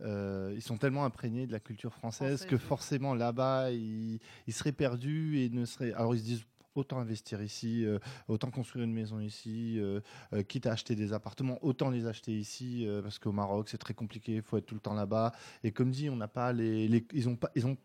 euh, 0.00 0.52
ils 0.54 0.62
sont 0.62 0.78
tellement 0.78 1.04
imprégnés 1.04 1.46
de 1.46 1.52
la 1.52 1.60
culture 1.60 1.92
française, 1.92 2.46
que 2.46 2.54
oui. 2.56 2.60
forcément, 2.60 3.14
là-bas, 3.14 3.70
ils, 3.70 4.18
ils 4.46 4.52
seraient 4.54 4.72
perdus 4.72 5.38
et 5.38 5.50
ne 5.50 5.64
seraient. 5.66 5.92
Alors, 5.92 6.14
ils 6.14 6.20
se 6.20 6.24
disent 6.24 6.44
autant 6.74 6.98
investir 6.98 7.42
ici, 7.42 7.84
euh, 7.84 7.98
autant 8.28 8.50
construire 8.50 8.84
une 8.84 8.92
maison 8.94 9.18
ici, 9.20 9.76
euh, 9.78 10.00
quitte 10.48 10.66
à 10.66 10.72
acheter 10.72 10.94
des 10.94 11.12
appartements, 11.12 11.58
autant 11.62 11.90
les 11.90 12.06
acheter 12.06 12.32
ici, 12.32 12.86
parce 13.02 13.18
qu'au 13.18 13.32
Maroc, 13.32 13.68
c'est 13.68 13.76
très 13.78 13.92
compliqué, 13.94 14.36
il 14.36 14.42
faut 14.42 14.56
être 14.56 14.66
tout 14.66 14.74
le 14.76 14.80
temps 14.80 14.94
là-bas. 14.94 15.32
Et 15.64 15.72
comme 15.72 15.90
dit, 15.90 16.08
on 16.08 16.16
n'a 16.16 16.28
pas 16.28 16.52
les, 16.52 16.88
les- 16.88 17.06
ils 17.12 17.28
ont 17.28 17.36
pas, 17.36 17.50
ils 17.54 17.66
ont 17.66 17.76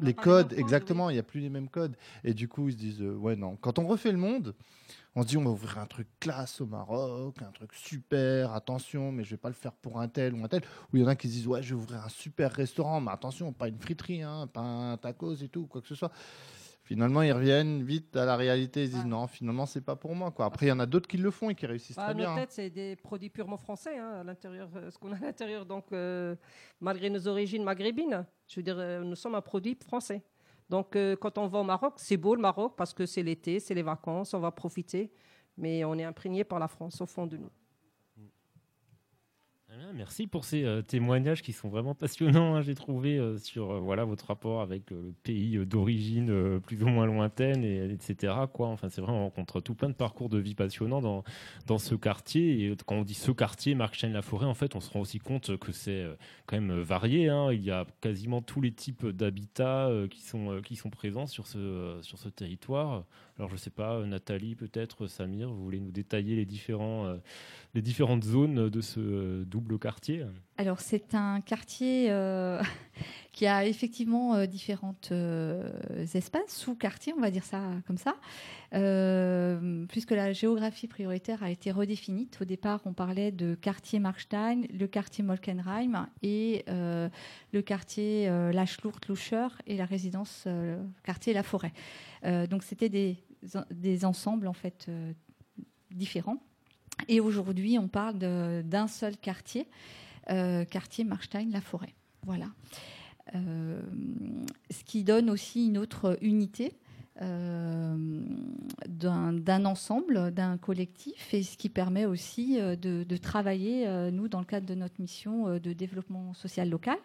les 0.00 0.14
codes, 0.14 0.52
exactement, 0.54 1.10
il 1.10 1.14
n'y 1.14 1.18
a 1.18 1.24
plus 1.24 1.40
les 1.40 1.50
mêmes 1.50 1.68
codes. 1.68 1.96
Et 2.24 2.34
du 2.34 2.48
coup, 2.48 2.68
ils 2.68 2.72
se 2.72 2.78
disent, 2.78 3.02
euh, 3.02 3.14
ouais, 3.14 3.36
non. 3.36 3.56
Quand 3.56 3.78
on 3.78 3.86
refait 3.86 4.12
le 4.12 4.18
monde, 4.18 4.54
on 5.16 5.22
se 5.22 5.28
dit, 5.28 5.36
on 5.36 5.44
va 5.44 5.50
ouvrir 5.50 5.78
un 5.78 5.86
truc 5.86 6.08
classe 6.18 6.60
au 6.60 6.66
Maroc, 6.66 7.36
un 7.40 7.52
truc 7.52 7.72
super, 7.72 8.52
attention, 8.52 9.12
mais 9.12 9.22
je 9.24 9.30
vais 9.30 9.36
pas 9.36 9.48
le 9.48 9.54
faire 9.54 9.72
pour 9.72 10.00
un 10.00 10.08
tel 10.08 10.34
ou 10.34 10.44
un 10.44 10.48
tel. 10.48 10.62
Ou 10.92 10.96
il 10.96 11.02
y 11.02 11.04
en 11.04 11.08
a 11.08 11.14
qui 11.14 11.28
se 11.28 11.32
disent, 11.34 11.46
ouais, 11.46 11.62
je 11.62 11.74
vais 11.74 11.80
ouvrir 11.80 12.04
un 12.04 12.08
super 12.08 12.52
restaurant, 12.52 13.00
mais 13.00 13.12
attention, 13.12 13.52
pas 13.52 13.68
une 13.68 13.78
friterie, 13.78 14.22
hein, 14.22 14.48
pas 14.52 14.60
un 14.60 14.96
tacos 14.96 15.36
et 15.36 15.48
tout, 15.48 15.66
quoi 15.66 15.80
que 15.80 15.88
ce 15.88 15.94
soit. 15.94 16.10
Finalement, 16.86 17.22
ils 17.22 17.32
reviennent 17.32 17.82
vite 17.82 18.14
à 18.14 18.26
la 18.26 18.36
réalité. 18.36 18.84
Ils 18.84 18.90
disent, 18.90 19.04
Ouais. 19.04 19.08
non, 19.08 19.26
finalement, 19.26 19.64
c'est 19.64 19.80
pas 19.80 19.96
pour 19.96 20.14
moi. 20.14 20.30
Quoi. 20.30 20.44
Après, 20.44 20.66
il 20.66 20.68
y 20.68 20.72
en 20.72 20.78
a 20.80 20.86
d'autres 20.86 21.08
qui 21.08 21.16
le 21.16 21.30
font 21.30 21.48
et 21.48 21.54
qui 21.54 21.64
réussissent 21.66 21.96
Bah, 21.96 22.04
très 22.04 22.14
bien. 22.14 22.30
hein. 22.32 22.36
têtes, 22.36 22.52
c'est 22.52 22.68
des 22.70 22.94
produits 22.96 23.30
purement 23.30 23.56
français, 23.56 23.96
hein, 23.98 24.20
à 24.20 24.24
l'intérieur, 24.24 24.68
euh, 24.76 24.90
ce 24.90 24.98
qu'on 24.98 25.10
a 25.12 25.16
à 25.16 25.20
l'intérieur. 25.20 25.64
Donc, 25.64 25.86
euh, 25.92 26.36
malgré 26.80 27.08
nos 27.08 27.26
origines 27.26 27.64
maghrébines, 27.64 28.26
je 28.46 28.56
veux 28.60 28.62
dire, 28.62 28.76
euh, 28.78 29.02
nous 29.02 29.16
sommes 29.16 29.34
un 29.34 29.40
produit 29.40 29.78
français. 29.82 30.22
Donc, 30.68 30.94
euh, 30.94 31.16
quand 31.16 31.38
on 31.38 31.46
va 31.46 31.58
au 31.60 31.64
Maroc, 31.64 31.94
c'est 31.96 32.16
beau 32.18 32.34
le 32.34 32.40
Maroc 32.42 32.74
parce 32.76 32.92
que 32.92 33.06
c'est 33.06 33.22
l'été, 33.22 33.60
c'est 33.60 33.74
les 33.74 33.82
vacances, 33.82 34.34
on 34.34 34.40
va 34.40 34.50
profiter. 34.50 35.10
Mais 35.56 35.84
on 35.84 35.94
est 35.94 36.04
imprégné 36.04 36.44
par 36.44 36.58
la 36.58 36.68
France 36.68 37.00
au 37.00 37.06
fond 37.06 37.26
de 37.26 37.36
nous. 37.38 37.50
Merci 39.94 40.26
pour 40.26 40.44
ces 40.44 40.64
euh, 40.64 40.82
témoignages 40.82 41.40
qui 41.42 41.52
sont 41.52 41.68
vraiment 41.68 41.94
passionnants. 41.94 42.54
hein, 42.56 42.62
J'ai 42.62 42.74
trouvé 42.74 43.16
euh, 43.18 43.38
sur 43.38 43.70
euh, 43.70 43.78
voilà 43.78 44.04
votre 44.04 44.26
rapport 44.26 44.60
avec 44.60 44.90
le 44.90 45.12
pays 45.22 45.64
d'origine 45.66 46.60
plus 46.60 46.82
ou 46.82 46.88
moins 46.88 47.06
lointaine, 47.06 47.64
et, 47.64 47.92
etc. 47.92 48.34
Quoi. 48.52 48.68
Enfin, 48.68 48.88
c'est 48.88 49.00
vrai, 49.00 49.12
on 49.12 49.20
rencontre 49.24 49.60
tout 49.60 49.74
plein 49.74 49.88
de 49.88 49.94
parcours 49.94 50.28
de 50.28 50.38
vie 50.38 50.54
passionnants 50.54 51.00
dans, 51.00 51.24
dans 51.66 51.78
ce 51.78 51.94
quartier. 51.94 52.66
Et 52.66 52.76
quand 52.86 52.96
on 52.96 53.02
dit 53.02 53.14
ce 53.14 53.30
quartier, 53.30 53.74
Marc 53.74 53.94
Chêne 53.94 54.12
la 54.12 54.22
Forêt, 54.22 54.46
en 54.46 54.54
fait, 54.54 54.74
on 54.76 54.80
se 54.80 54.90
rend 54.90 55.00
aussi 55.00 55.18
compte 55.18 55.56
que 55.58 55.72
c'est 55.72 56.04
quand 56.46 56.60
même 56.60 56.80
varié. 56.80 57.28
hein. 57.28 57.52
Il 57.52 57.62
y 57.62 57.70
a 57.70 57.86
quasiment 58.00 58.42
tous 58.42 58.60
les 58.60 58.72
types 58.72 59.06
d'habitats 59.06 59.90
qui 60.10 60.22
sont 60.22 60.60
qui 60.64 60.76
sont 60.76 60.90
présents 60.90 61.26
sur 61.26 61.46
ce 61.46 61.98
sur 62.02 62.18
ce 62.18 62.28
territoire. 62.28 63.04
Alors, 63.38 63.50
je 63.50 63.56
sais 63.56 63.70
pas, 63.70 64.04
Nathalie, 64.04 64.54
peut-être 64.54 65.06
Samir, 65.08 65.48
vous 65.48 65.62
voulez 65.62 65.80
nous 65.80 65.90
détailler 65.90 66.36
les 66.36 66.44
différents 66.46 67.16
les 67.74 67.82
différentes 67.82 68.24
zones 68.24 68.68
de 68.70 68.80
ce 68.80 69.00
euh, 69.00 69.44
Alors, 70.56 70.80
c'est 70.80 71.14
un 71.14 71.40
quartier 71.40 72.10
euh, 72.10 72.62
qui 73.32 73.46
a 73.46 73.66
effectivement 73.66 74.34
euh, 74.34 74.46
différentes 74.46 75.08
euh, 75.10 75.68
espaces, 76.14 76.54
sous-quartiers, 76.54 77.12
on 77.16 77.20
va 77.20 77.30
dire 77.30 77.44
ça 77.44 77.60
comme 77.86 77.98
ça, 77.98 78.14
Euh, 78.72 79.86
puisque 79.86 80.10
la 80.10 80.32
géographie 80.32 80.88
prioritaire 80.88 81.44
a 81.44 81.50
été 81.50 81.70
redéfinie. 81.70 82.28
Au 82.40 82.44
départ, 82.44 82.80
on 82.86 82.92
parlait 82.92 83.30
de 83.30 83.54
quartier 83.54 84.00
Markstein, 84.00 84.62
le 84.72 84.86
quartier 84.88 85.22
Molkenheim 85.22 86.08
et 86.22 86.64
le 86.66 87.62
quartier 87.62 88.28
Lachlourt-Loucher 88.52 89.46
et 89.68 89.76
la 89.76 89.84
résidence 89.84 90.48
quartier 91.04 91.32
La 91.34 91.44
Forêt. 91.44 91.72
Donc, 92.50 92.64
c'était 92.64 92.88
des, 92.88 93.16
des 93.70 94.04
ensembles 94.04 94.48
en 94.48 94.54
fait 94.54 94.90
différents. 95.92 96.42
Et 97.08 97.20
aujourd'hui, 97.20 97.78
on 97.78 97.88
parle 97.88 98.18
d'un 98.18 98.86
seul 98.86 99.16
quartier, 99.16 99.66
euh, 100.30 100.64
quartier 100.64 101.04
Markstein-La 101.04 101.60
Forêt. 101.60 101.94
Voilà. 102.22 102.46
Euh, 103.34 103.80
ce 104.70 104.84
qui 104.84 105.04
donne 105.04 105.30
aussi 105.30 105.66
une 105.66 105.78
autre 105.78 106.18
unité 106.20 106.72
euh, 107.22 108.22
d'un 108.86 109.64
ensemble, 109.64 110.32
d'un 110.32 110.56
collectif, 110.56 111.32
et 111.34 111.42
ce 111.42 111.56
qui 111.56 111.68
permet 111.68 112.06
aussi 112.06 112.58
de, 112.58 113.16
travailler, 113.16 113.86
nous, 114.10 114.28
dans 114.28 114.40
le 114.40 114.44
cadre 114.44 114.66
de 114.66 114.74
notre 114.74 115.00
mission 115.00 115.58
de 115.58 115.72
développement 115.72 116.34
social 116.34 116.68
local, 116.68 116.98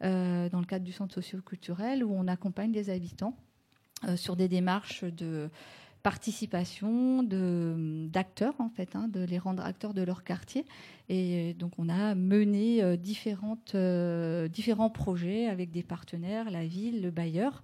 dans 0.00 0.60
le 0.60 0.66
cadre 0.66 0.84
du 0.84 0.92
centre 0.92 1.14
socio-culturel, 1.14 2.04
où 2.04 2.12
on 2.12 2.28
accompagne 2.28 2.72
les 2.72 2.90
habitants 2.90 3.36
sur 4.16 4.36
des 4.36 4.48
démarches 4.48 5.04
de 5.04 5.48
participation 6.02 7.22
d'acteurs, 7.22 8.54
en 8.60 8.68
fait, 8.68 8.94
hein, 8.94 9.08
de 9.08 9.24
les 9.24 9.38
rendre 9.38 9.64
acteurs 9.64 9.94
de 9.94 10.02
leur 10.02 10.22
quartier. 10.22 10.64
Et 11.08 11.54
donc, 11.54 11.72
on 11.78 11.88
a 11.88 12.14
mené 12.14 12.82
euh, 12.82 12.96
différentes, 12.96 13.74
euh, 13.74 14.48
différents 14.48 14.90
projets 14.90 15.46
avec 15.46 15.70
des 15.70 15.82
partenaires, 15.82 16.50
la 16.50 16.64
ville, 16.64 17.02
le 17.02 17.10
bailleur, 17.10 17.62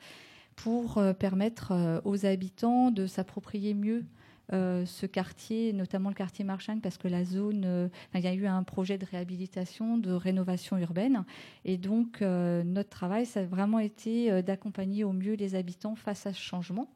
pour 0.57 0.99
euh, 0.99 1.12
permettre 1.12 1.73
euh, 1.73 2.01
aux 2.05 2.27
habitants 2.27 2.91
de 2.91 3.07
s'approprier 3.07 3.75
mieux 3.75 4.05
euh, 4.53 4.85
ce 4.85 5.07
quartier, 5.07 5.73
notamment 5.73 6.11
le 6.11 6.15
quartier 6.15 6.45
Marchand, 6.45 6.79
parce 6.81 6.99
que 6.99 7.09
la 7.09 7.25
zone, 7.25 7.62
euh, 7.65 7.89
il 8.15 8.21
y 8.21 8.27
a 8.27 8.35
eu 8.35 8.47
un 8.47 8.62
projet 8.65 8.99
de 8.99 9.07
réhabilitation, 9.07 9.97
de 9.97 10.12
rénovation 10.12 10.77
urbaine. 10.77 11.25
Et 11.65 11.79
donc, 11.79 12.21
euh, 12.21 12.62
notre 12.65 12.91
travail, 12.91 13.25
ça 13.25 13.41
a 13.41 13.45
vraiment 13.45 13.79
été 13.79 14.31
euh, 14.31 14.43
d'accompagner 14.43 15.05
au 15.05 15.12
mieux 15.12 15.35
les 15.35 15.55
habitants 15.55 15.95
face 15.95 16.27
à 16.27 16.33
ce 16.33 16.41
changement. 16.41 16.89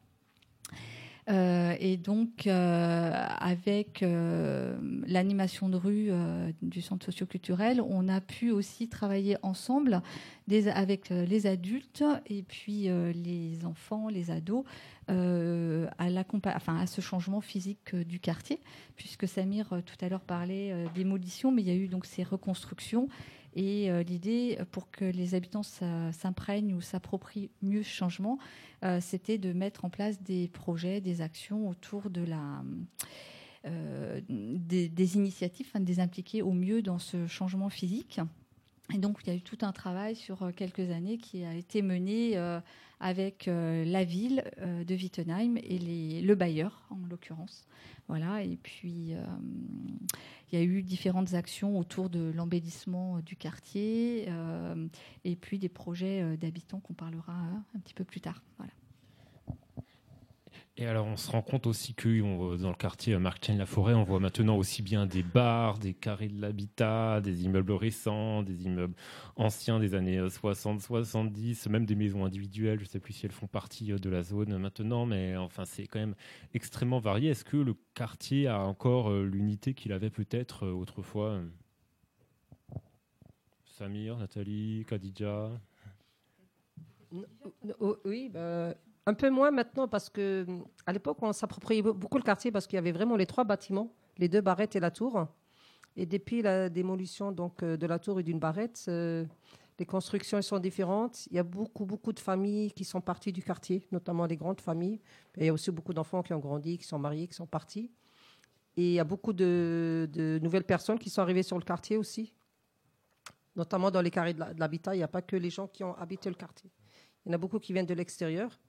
Euh, 1.29 1.75
et 1.79 1.97
donc, 1.97 2.47
euh, 2.47 3.11
avec 3.39 4.01
euh, 4.01 4.77
l'animation 5.05 5.67
de 5.67 5.75
rue 5.75 6.09
du 6.61 6.81
centre 6.81 7.05
socioculturel, 7.05 7.81
on 7.81 8.07
a 8.07 8.21
pu 8.21 8.51
aussi 8.51 8.87
travailler 8.87 9.37
ensemble 9.41 10.01
avec 10.73 11.09
les 11.09 11.45
adultes 11.45 12.03
et 12.27 12.43
puis 12.43 12.89
les 13.13 13.65
enfants, 13.65 14.07
les 14.07 14.31
ados, 14.31 14.63
à, 15.09 15.13
enfin, 16.55 16.79
à 16.79 16.87
ce 16.87 17.01
changement 17.01 17.41
physique 17.41 17.95
du 17.95 18.19
quartier, 18.19 18.59
puisque 18.95 19.27
Samir 19.27 19.67
tout 19.85 20.05
à 20.05 20.09
l'heure 20.09 20.21
parlait 20.21 20.73
démolition, 20.95 21.51
mais 21.51 21.63
il 21.63 21.67
y 21.67 21.71
a 21.71 21.75
eu 21.75 21.87
donc 21.87 22.05
ces 22.05 22.23
reconstructions. 22.23 23.09
Et 23.55 23.89
euh, 23.89 24.03
l'idée, 24.03 24.57
euh, 24.59 24.65
pour 24.69 24.91
que 24.91 25.05
les 25.05 25.35
habitants 25.35 25.63
s'imprègnent 25.63 26.73
ou 26.73 26.81
s'approprient 26.81 27.49
mieux 27.61 27.83
ce 27.83 27.89
changement, 27.89 28.37
euh, 28.83 28.99
c'était 29.01 29.37
de 29.37 29.53
mettre 29.53 29.85
en 29.85 29.89
place 29.89 30.21
des 30.21 30.47
projets, 30.47 31.01
des 31.01 31.21
actions 31.21 31.69
autour 31.69 32.09
de 32.09 32.23
la, 32.23 32.63
des, 34.29 34.87
des 34.87 35.15
initiatives, 35.15 35.67
enfin, 35.69 35.79
de 35.79 35.87
les 35.87 35.99
impliquer 35.99 36.41
au 36.41 36.53
mieux 36.53 36.81
dans 36.81 36.99
ce 36.99 37.27
changement 37.27 37.69
physique. 37.69 38.21
Et 38.93 38.97
donc, 38.97 39.19
il 39.23 39.29
y 39.29 39.33
a 39.33 39.35
eu 39.35 39.41
tout 39.41 39.57
un 39.61 39.71
travail 39.71 40.15
sur 40.15 40.43
euh, 40.43 40.51
quelques 40.55 40.91
années 40.91 41.17
qui 41.17 41.43
a 41.43 41.53
été 41.53 41.81
mené 41.81 42.37
euh, 42.37 42.59
avec 42.99 43.47
euh, 43.47 43.83
la 43.85 44.03
ville 44.03 44.43
de 44.59 44.95
Wittenheim 44.95 45.57
et 45.57 45.77
les, 45.77 46.21
le 46.21 46.35
bailleur, 46.35 46.87
en 46.89 46.97
l'occurrence. 47.09 47.65
Voilà. 48.07 48.41
Et 48.43 48.55
puis, 48.55 49.13
il 50.51 50.57
y 50.57 50.61
a 50.61 50.63
eu 50.63 50.81
différentes 50.81 51.33
actions 51.33 51.77
autour 51.77 52.09
de 52.09 52.31
l'embellissement 52.33 53.19
du 53.19 53.35
quartier 53.35 54.29
et 55.25 55.35
puis 55.35 55.59
des 55.59 55.69
projets 55.69 56.37
d'habitants 56.37 56.79
qu'on 56.79 56.93
parlera 56.93 57.33
euh, 57.33 57.77
un 57.77 57.79
petit 57.79 57.93
peu 57.93 58.05
plus 58.05 58.21
tard. 58.21 58.41
Et 60.79 60.85
alors, 60.85 61.07
on 61.07 61.17
se 61.17 61.31
rend 61.31 61.41
compte 61.41 61.65
aussi 61.65 61.95
que 61.95 62.55
dans 62.57 62.69
le 62.69 62.75
quartier 62.75 63.17
Marc 63.17 63.47
la 63.47 63.65
Forêt, 63.65 63.95
on 63.95 64.03
voit 64.03 64.19
maintenant 64.19 64.57
aussi 64.57 64.83
bien 64.83 65.07
des 65.07 65.23
bars, 65.23 65.79
des 65.79 65.95
carrés 65.95 66.27
de 66.27 66.39
l'habitat, 66.39 67.19
des 67.19 67.45
immeubles 67.45 67.71
récents, 67.71 68.43
des 68.43 68.65
immeubles 68.65 68.93
anciens 69.37 69.79
des 69.79 69.95
années 69.95 70.19
60-70, 70.19 71.67
même 71.69 71.87
des 71.87 71.95
maisons 71.95 72.25
individuelles. 72.25 72.77
Je 72.77 72.83
ne 72.83 72.89
sais 72.89 72.99
plus 72.99 73.13
si 73.13 73.25
elles 73.25 73.31
font 73.31 73.47
partie 73.47 73.91
euh, 73.91 73.97
de 73.97 74.07
la 74.11 74.21
zone 74.21 74.55
maintenant, 74.59 75.07
mais 75.07 75.35
enfin, 75.35 75.65
c'est 75.65 75.87
quand 75.87 75.97
même 75.97 76.13
extrêmement 76.53 76.99
varié. 76.99 77.31
Est-ce 77.31 77.43
que 77.43 77.57
le 77.57 77.73
quartier 77.95 78.45
a 78.45 78.59
encore 78.59 79.09
euh, 79.09 79.25
l'unité 79.25 79.73
qu'il 79.73 79.91
avait 79.93 80.11
peut-être 80.11 80.67
euh, 80.67 80.73
autrefois 80.73 81.41
Samir, 83.65 84.17
Nathalie, 84.17 84.85
Khadija? 84.87 85.49
Oh, 87.79 87.97
Oui, 88.05 88.29
bah, 88.29 88.75
un 89.07 89.13
peu 89.13 89.29
moins 89.29 89.51
maintenant 89.51 89.87
parce 89.87 90.09
que 90.09 90.45
à 90.85 90.91
l'époque, 90.91 91.17
on 91.21 91.31
s'appropriait 91.31 91.81
be- 91.81 91.93
beaucoup 91.93 92.17
le 92.17 92.23
quartier 92.23 92.51
parce 92.51 92.67
qu'il 92.67 92.75
y 92.75 92.79
avait 92.79 92.91
vraiment 92.91 93.15
les 93.15 93.25
trois 93.25 93.45
bâtiments, 93.45 93.93
les 94.17 94.27
deux 94.27 94.41
barrettes 94.41 94.75
et 94.75 94.81
la 94.81 94.91
tour. 94.91 95.27
Et 95.95 96.05
depuis 96.05 96.41
la 96.41 96.69
démolition 96.69 97.31
donc 97.31 97.63
euh, 97.63 97.77
de 97.77 97.87
la 97.87 97.99
tour 97.99 98.19
et 98.19 98.23
d'une 98.23 98.37
barrette, 98.37 98.83
euh, 98.89 99.25
les 99.79 99.85
constructions 99.85 100.41
sont 100.41 100.59
différentes. 100.59 101.25
Il 101.27 101.37
y 101.37 101.39
a 101.39 101.43
beaucoup 101.43 101.85
beaucoup 101.85 102.11
de 102.11 102.19
familles 102.19 102.73
qui 102.73 102.83
sont 102.83 102.99
parties 102.99 103.31
du 103.31 103.41
quartier, 103.41 103.87
notamment 103.93 104.27
des 104.27 104.35
grandes 104.35 104.59
familles. 104.59 104.99
Il 105.37 105.45
y 105.45 105.49
a 105.49 105.53
aussi 105.53 105.71
beaucoup 105.71 105.93
d'enfants 105.93 106.21
qui 106.21 106.33
ont 106.33 106.39
grandi, 106.39 106.77
qui 106.77 106.85
sont 106.85 106.99
mariés, 106.99 107.27
qui 107.29 107.33
sont 107.33 107.47
partis. 107.47 107.89
Et 108.75 108.89
il 108.89 108.93
y 108.93 108.99
a 108.99 109.05
beaucoup 109.05 109.31
de, 109.31 110.39
nouvelles 110.43 110.65
personnes 110.65 110.99
qui 110.99 111.09
sont 111.09 111.21
arrivées 111.21 111.43
sur 111.43 111.57
le 111.57 111.63
quartier 111.63 111.95
aussi, 111.95 112.33
notamment 113.55 113.89
dans 113.89 114.01
les 114.01 114.11
carrés 114.11 114.33
de 114.33 114.59
l'habitat. 114.59 114.93
Il 114.93 114.97
n'y 114.97 115.03
a 115.03 115.07
pas 115.07 115.21
que 115.21 115.37
les 115.37 115.49
gens 115.49 115.67
qui 115.67 115.85
ont 115.85 115.95
habité 115.95 116.27
le 116.29 116.35
quartier. 116.35 116.69
Il 117.25 117.29
y 117.29 117.31
en 117.31 117.35
a 117.35 117.37
beaucoup 117.37 117.57
qui 117.57 117.71
viennent 117.73 117.87
de 117.87 117.95
l'extérieur. 117.95 118.59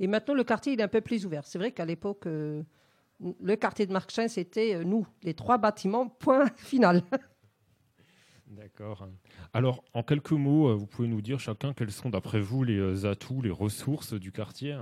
Et 0.00 0.06
maintenant, 0.06 0.34
le 0.34 0.44
quartier 0.44 0.72
il 0.74 0.80
est 0.80 0.84
un 0.84 0.88
peu 0.88 1.00
plus 1.00 1.26
ouvert. 1.26 1.46
C'est 1.46 1.58
vrai 1.58 1.72
qu'à 1.72 1.84
l'époque, 1.84 2.26
euh, 2.26 2.62
le 3.20 3.56
quartier 3.56 3.86
de 3.86 3.92
Marchin, 3.92 4.28
c'était 4.28 4.74
euh, 4.76 4.84
nous, 4.84 5.06
les 5.22 5.34
trois 5.34 5.58
bâtiments, 5.58 6.08
point 6.08 6.46
final. 6.56 7.02
D'accord. 8.46 9.08
Alors, 9.52 9.84
en 9.92 10.02
quelques 10.02 10.32
mots, 10.32 10.68
euh, 10.68 10.74
vous 10.74 10.86
pouvez 10.86 11.08
nous 11.08 11.20
dire 11.20 11.38
chacun 11.38 11.74
quels 11.74 11.90
sont, 11.90 12.10
d'après 12.10 12.40
vous, 12.40 12.64
les 12.64 13.04
atouts, 13.04 13.42
les 13.42 13.50
ressources 13.50 14.14
du 14.14 14.32
quartier? 14.32 14.78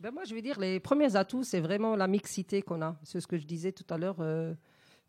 Ben 0.00 0.12
moi, 0.12 0.24
je 0.24 0.34
vais 0.34 0.42
dire, 0.42 0.60
les 0.60 0.78
premiers 0.78 1.16
atouts, 1.16 1.42
c'est 1.42 1.60
vraiment 1.60 1.96
la 1.96 2.06
mixité 2.06 2.62
qu'on 2.62 2.82
a. 2.82 2.96
C'est 3.02 3.20
ce 3.20 3.26
que 3.26 3.38
je 3.38 3.46
disais 3.46 3.72
tout 3.72 3.86
à 3.92 3.98
l'heure. 3.98 4.20
euh, 4.20 4.54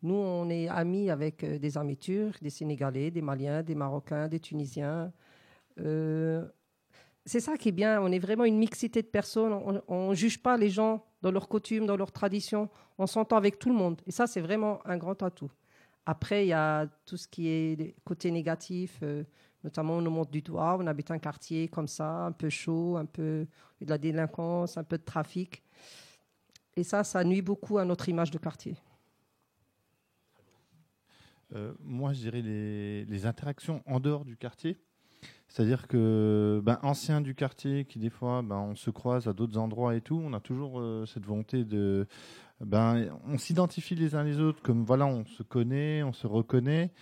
nous, 0.02 0.14
on 0.14 0.48
est 0.48 0.66
amis 0.68 1.10
avec 1.10 1.44
des 1.44 1.76
amis 1.76 1.98
turcs, 1.98 2.40
des 2.42 2.50
Sénégalais, 2.50 3.10
des 3.10 3.20
Maliens, 3.20 3.62
des 3.62 3.74
Marocains, 3.74 4.28
des 4.28 4.40
Tunisiens. 4.40 5.12
Euh, 5.78 6.46
c'est 7.24 7.40
ça 7.40 7.56
qui 7.56 7.68
est 7.68 7.72
bien. 7.72 8.00
On 8.00 8.10
est 8.10 8.18
vraiment 8.18 8.44
une 8.44 8.58
mixité 8.58 9.02
de 9.02 9.06
personnes. 9.06 9.52
On 9.88 10.10
ne 10.10 10.14
juge 10.14 10.42
pas 10.42 10.56
les 10.56 10.70
gens 10.70 11.04
dans 11.22 11.30
leurs 11.30 11.48
coutumes, 11.48 11.86
dans 11.86 11.96
leurs 11.96 12.12
traditions. 12.12 12.68
On 12.98 13.06
s'entend 13.06 13.36
avec 13.36 13.58
tout 13.58 13.68
le 13.68 13.74
monde. 13.74 14.00
Et 14.06 14.10
ça, 14.10 14.26
c'est 14.26 14.40
vraiment 14.40 14.84
un 14.86 14.96
grand 14.96 15.22
atout. 15.22 15.50
Après, 16.06 16.44
il 16.46 16.48
y 16.48 16.52
a 16.52 16.86
tout 17.06 17.16
ce 17.16 17.28
qui 17.28 17.48
est 17.48 17.76
des 17.76 17.94
côtés 18.04 18.30
négatifs. 18.30 18.98
euh, 19.02 19.24
notamment, 19.62 19.94
on 19.98 20.00
nous 20.00 20.10
montre 20.10 20.30
du 20.30 20.42
doigt. 20.42 20.76
On 20.80 20.86
habite 20.86 21.10
un 21.10 21.18
quartier 21.18 21.68
comme 21.68 21.88
ça, 21.88 22.24
un 22.26 22.32
peu 22.32 22.48
chaud, 22.48 22.96
un 22.96 23.04
peu 23.04 23.46
de 23.80 23.90
la 23.90 23.98
délinquance, 23.98 24.76
un 24.76 24.84
peu 24.84 24.98
de 24.98 25.04
trafic. 25.04 25.62
Et 26.74 26.82
ça, 26.82 27.04
ça 27.04 27.22
nuit 27.22 27.42
beaucoup 27.42 27.78
à 27.78 27.84
notre 27.84 28.08
image 28.08 28.30
de 28.30 28.38
quartier. 28.38 28.76
Euh, 31.52 31.74
moi, 31.80 32.12
je 32.12 32.20
dirais 32.20 32.42
les 32.42 33.26
interactions 33.26 33.82
en 33.86 34.00
dehors 34.00 34.24
du 34.24 34.36
quartier. 34.36 34.78
C'est-à-dire 35.50 35.88
que 35.88 36.62
ben, 36.64 36.78
anciens 36.82 37.20
du 37.20 37.34
quartier 37.34 37.84
qui 37.84 37.98
des 37.98 38.08
fois 38.08 38.40
ben, 38.42 38.56
on 38.56 38.76
se 38.76 38.90
croise 38.90 39.26
à 39.26 39.32
d'autres 39.32 39.58
endroits 39.58 39.96
et 39.96 40.00
tout, 40.00 40.22
on 40.24 40.32
a 40.32 40.38
toujours 40.38 40.80
euh, 40.80 41.06
cette 41.06 41.26
volonté 41.26 41.64
de 41.64 42.06
ben 42.64 43.08
on 43.26 43.36
s'identifie 43.36 43.96
les 43.96 44.14
uns 44.14 44.22
les 44.22 44.38
autres 44.38 44.62
comme 44.62 44.84
voilà 44.84 45.06
on 45.06 45.24
se 45.24 45.42
connaît, 45.42 46.04
on 46.04 46.12
se 46.12 46.28
reconnaît 46.28 46.92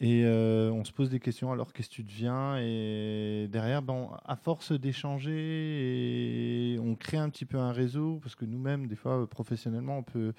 et 0.00 0.24
euh, 0.24 0.72
on 0.72 0.82
se 0.82 0.92
pose 0.92 1.10
des 1.10 1.20
questions. 1.20 1.52
Alors 1.52 1.74
qu'est-ce 1.74 1.90
que 1.90 1.96
tu 1.96 2.02
deviens 2.02 2.56
Et 2.56 3.48
derrière, 3.52 3.82
ben, 3.82 4.08
à 4.24 4.34
force 4.34 4.72
d'échanger, 4.72 6.78
on 6.82 6.94
crée 6.94 7.18
un 7.18 7.28
petit 7.28 7.44
peu 7.44 7.58
un 7.58 7.72
réseau 7.72 8.18
parce 8.22 8.34
que 8.34 8.46
nous-mêmes 8.46 8.86
des 8.86 8.96
fois 8.96 9.28
professionnellement 9.28 9.98
on 9.98 10.02
peut 10.02 10.32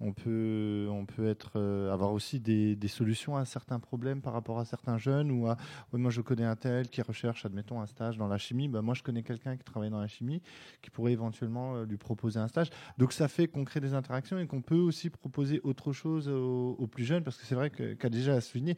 on 0.00 0.12
peut, 0.12 0.86
on 0.90 1.06
peut 1.06 1.28
être, 1.28 1.52
euh, 1.56 1.92
avoir 1.92 2.12
aussi 2.12 2.38
des, 2.38 2.76
solutions 2.88 3.36
à 3.36 3.44
certains 3.44 3.80
problèmes 3.80 4.22
par 4.22 4.32
rapport 4.32 4.58
à 4.58 4.64
certains 4.64 4.96
jeunes 4.96 5.30
ou 5.30 5.46
à, 5.48 5.56
moi 5.92 6.10
je 6.10 6.20
connais 6.20 6.44
un 6.44 6.56
tel 6.56 6.88
qui 6.88 7.02
recherche, 7.02 7.44
admettons, 7.44 7.80
un 7.80 7.86
stage 7.86 8.16
dans 8.16 8.28
la 8.28 8.38
chimie. 8.38 8.68
Ben, 8.68 8.80
moi 8.80 8.94
je 8.94 9.02
connais 9.02 9.22
quelqu'un 9.22 9.56
qui 9.56 9.64
travaille 9.64 9.90
dans 9.90 10.00
la 10.00 10.06
chimie 10.06 10.40
qui 10.82 10.90
pourrait 10.90 11.12
éventuellement 11.12 11.76
euh, 11.76 11.84
lui 11.84 11.96
proposer 11.96 12.38
un 12.38 12.48
stage. 12.48 12.70
Donc 12.96 13.12
ça 13.12 13.28
fait 13.28 13.48
qu'on 13.48 13.64
crée 13.64 13.80
des 13.80 13.94
interactions 13.94 14.38
et 14.38 14.46
qu'on 14.46 14.62
peut 14.62 14.76
aussi 14.76 15.10
proposer 15.10 15.60
autre 15.64 15.92
chose 15.92 16.28
aux, 16.28 16.86
plus 16.86 17.04
jeunes 17.04 17.24
parce 17.24 17.36
que 17.36 17.44
c'est 17.44 17.54
vrai 17.54 17.70
qu'a 17.70 18.08
déjà 18.08 18.34
à 18.34 18.40
souligner. 18.40 18.76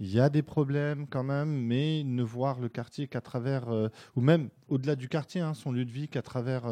Il 0.00 0.10
y 0.10 0.18
a 0.18 0.28
des 0.28 0.42
problèmes 0.42 1.06
quand 1.06 1.22
même, 1.22 1.50
mais 1.50 2.02
ne 2.04 2.22
voir 2.24 2.58
le 2.58 2.68
quartier 2.68 3.06
qu'à 3.06 3.20
travers, 3.20 3.68
euh, 3.68 3.88
ou 4.16 4.22
même 4.22 4.48
au-delà 4.68 4.96
du 4.96 5.08
quartier, 5.08 5.40
hein, 5.40 5.54
son 5.54 5.70
lieu 5.70 5.84
de 5.84 5.92
vie 5.92 6.08
qu'à 6.08 6.22
travers 6.22 6.64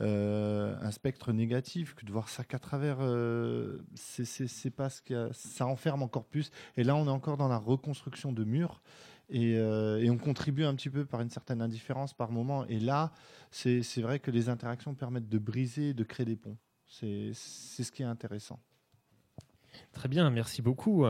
un 0.00 0.90
spectre 0.90 1.32
négatif, 1.32 1.94
que 1.94 2.04
de 2.04 2.12
voir 2.12 2.28
ça 2.28 2.44
qu'à 2.44 2.58
travers, 2.58 2.98
euh, 3.00 3.78
c'est 3.94 4.70
pas 4.70 4.90
ce 4.90 5.02
que 5.02 5.30
ça 5.32 5.66
enferme 5.66 6.02
encore 6.02 6.24
plus. 6.24 6.50
Et 6.76 6.84
là, 6.84 6.96
on 6.96 7.06
est 7.06 7.10
encore 7.10 7.36
dans 7.36 7.48
la 7.48 7.58
reconstruction 7.58 8.32
de 8.32 8.44
murs. 8.44 8.82
Et, 9.30 9.58
euh, 9.58 10.02
et, 10.02 10.08
on 10.08 10.16
contribue 10.16 10.64
un 10.64 10.74
petit 10.74 10.88
peu 10.88 11.04
par 11.04 11.20
une 11.20 11.28
certaine 11.28 11.60
indifférence 11.60 12.14
par 12.14 12.30
moment. 12.30 12.66
Et 12.66 12.80
là, 12.80 13.12
c'est 13.50 14.00
vrai 14.00 14.20
que 14.20 14.30
les 14.30 14.48
interactions 14.48 14.94
permettent 14.94 15.28
de 15.28 15.38
briser, 15.38 15.92
de 15.92 16.04
créer 16.04 16.24
des 16.24 16.36
ponts. 16.36 16.56
C'est 16.86 17.32
ce 17.34 17.92
qui 17.92 18.02
est 18.02 18.06
intéressant. 18.06 18.58
Très 19.92 20.08
bien, 20.08 20.30
merci 20.30 20.62
beaucoup. 20.62 21.04